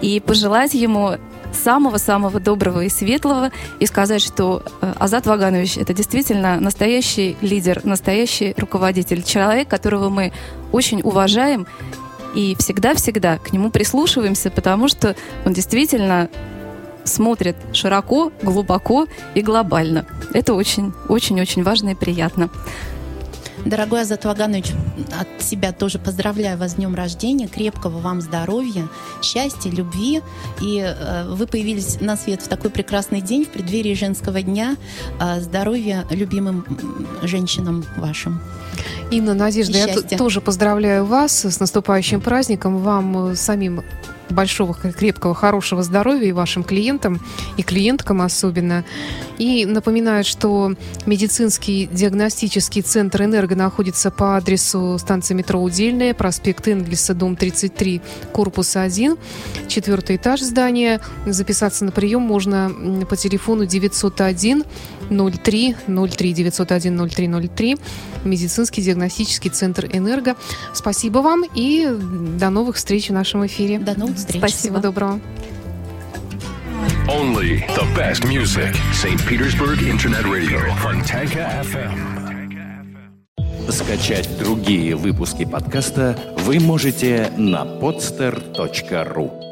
И 0.02 0.20
пожелать 0.20 0.74
ему 0.74 1.18
самого-самого 1.56 2.40
доброго 2.40 2.82
и 2.82 2.90
светлого 2.90 3.52
и 3.80 3.86
сказать, 3.86 4.22
что 4.22 4.62
э, 4.82 4.94
Азат 5.00 5.26
Ваганович– 5.26 5.78
это 5.78 5.94
действительно 5.94 6.60
настоящий 6.60 7.38
лидер, 7.42 7.82
настоящий 7.86 8.54
руководитель, 8.58 9.24
человек, 9.24 9.68
которого 9.68 10.10
мы 10.10 10.32
очень 10.72 11.02
уважаем 11.02 11.66
и 12.36 12.56
всегда-всегда 12.60 13.38
к 13.38 13.52
нему 13.54 13.72
прислушиваемся, 13.72 14.52
потому 14.52 14.88
что 14.88 15.16
он 15.46 15.54
действительно 15.54 16.30
смотрит 17.06 17.56
широко, 17.74 18.32
глубоко 18.42 19.08
и 19.34 19.42
глобально. 19.42 20.06
Это 20.34 20.54
очень-очень-очень 20.54 21.64
важно 21.64 21.90
и 21.90 21.96
приятно. 21.96 22.50
Дорогой 23.66 24.02
Азат 24.02 24.26
Ваганович, 24.26 24.74
от 25.20 25.44
себя 25.44 25.72
тоже 25.72 25.98
поздравляю 25.98 26.56
вас 26.56 26.74
с 26.74 26.76
днем 26.76 26.94
рождения, 26.94 27.48
крепкого 27.48 27.98
вам 27.98 28.22
здоровья, 28.22 28.88
счастья, 29.24 29.72
любви. 29.72 30.22
И 30.62 30.80
э, 30.80 31.28
вы 31.30 31.48
появились 31.48 32.00
на 32.00 32.16
свет 32.16 32.44
в 32.44 32.48
такой 32.48 32.70
прекрасный 32.70 33.22
день, 33.22 33.44
в 33.44 33.50
преддверии 33.50 33.96
женского 33.96 34.44
дня. 34.44 34.78
Э, 35.20 35.42
здоровья 35.42 36.06
любимым 36.12 36.64
женщинам 37.24 37.84
вашим. 37.98 38.40
Инна, 39.10 39.34
Надежда, 39.34 39.80
я 39.80 40.18
тоже 40.18 40.42
поздравляю 40.42 41.06
вас 41.06 41.46
с 41.46 41.60
наступающим 41.60 42.22
праздником. 42.22 42.78
Вам 42.80 43.32
э, 43.32 43.36
самим 43.36 43.82
большого, 44.30 44.74
крепкого, 44.74 45.36
хорошего 45.36 45.84
здоровья 45.84 46.28
и 46.28 46.32
вашим 46.32 46.64
клиентам, 46.64 47.20
и 47.58 47.64
клиенткам 47.64 48.22
особенно. 48.22 48.84
И 49.38 49.66
напоминаю, 49.66 50.24
что 50.24 50.74
медицинский 51.06 51.88
диагностический 51.92 52.82
центр 52.82 53.24
«Энерго» 53.24 53.56
находится 53.56 54.12
по 54.12 54.38
адресу 54.38 54.98
станции 55.00 55.34
метро 55.34 55.62
«Удельная», 55.62 56.14
проспект 56.14 56.68
Энгельса, 56.68 57.14
дом 57.14 57.36
33, 57.36 58.02
корпус 58.32 58.76
1, 58.76 59.18
четвертый 59.68 60.16
этаж 60.16 60.42
здания. 60.42 61.02
Записаться 61.26 61.86
на 61.86 61.92
прием 61.92 62.22
можно 62.22 62.72
по 63.10 63.16
телефону 63.16 63.66
901 63.66 64.64
03 65.10 65.76
03 65.88 66.34
901 66.34 67.10
03 67.10 67.28
03 67.50 67.78
медицинский 68.24 68.82
диагностический 68.82 69.50
центр 69.50 69.88
«Энерго». 69.92 70.36
Спасибо 70.74 71.20
вам 71.20 71.44
и 71.54 71.88
до 72.40 72.50
новых 72.50 72.76
встреч 72.76 73.10
в 73.10 73.14
нашем 73.14 73.46
эфире. 73.46 73.80
До 73.80 73.98
новых 73.98 74.15
встреч. 74.16 74.40
Спасибо, 74.40 74.80
доброго. 74.80 75.20
Only 77.08 77.64
the 77.76 77.86
best 77.96 78.26
music. 78.26 78.76
St. 78.94 79.22
Petersburg 79.28 79.80
Internet 79.82 80.26
Radio. 80.26 80.60
Fontanka 80.82 81.64
FM. 81.64 82.26
Скачать 83.72 84.30
другие 84.38 84.96
выпуски 84.96 85.46
подкаста 85.46 86.18
вы 86.40 86.60
можете 86.60 87.32
на 87.38 87.64
podster.ru 87.64 89.45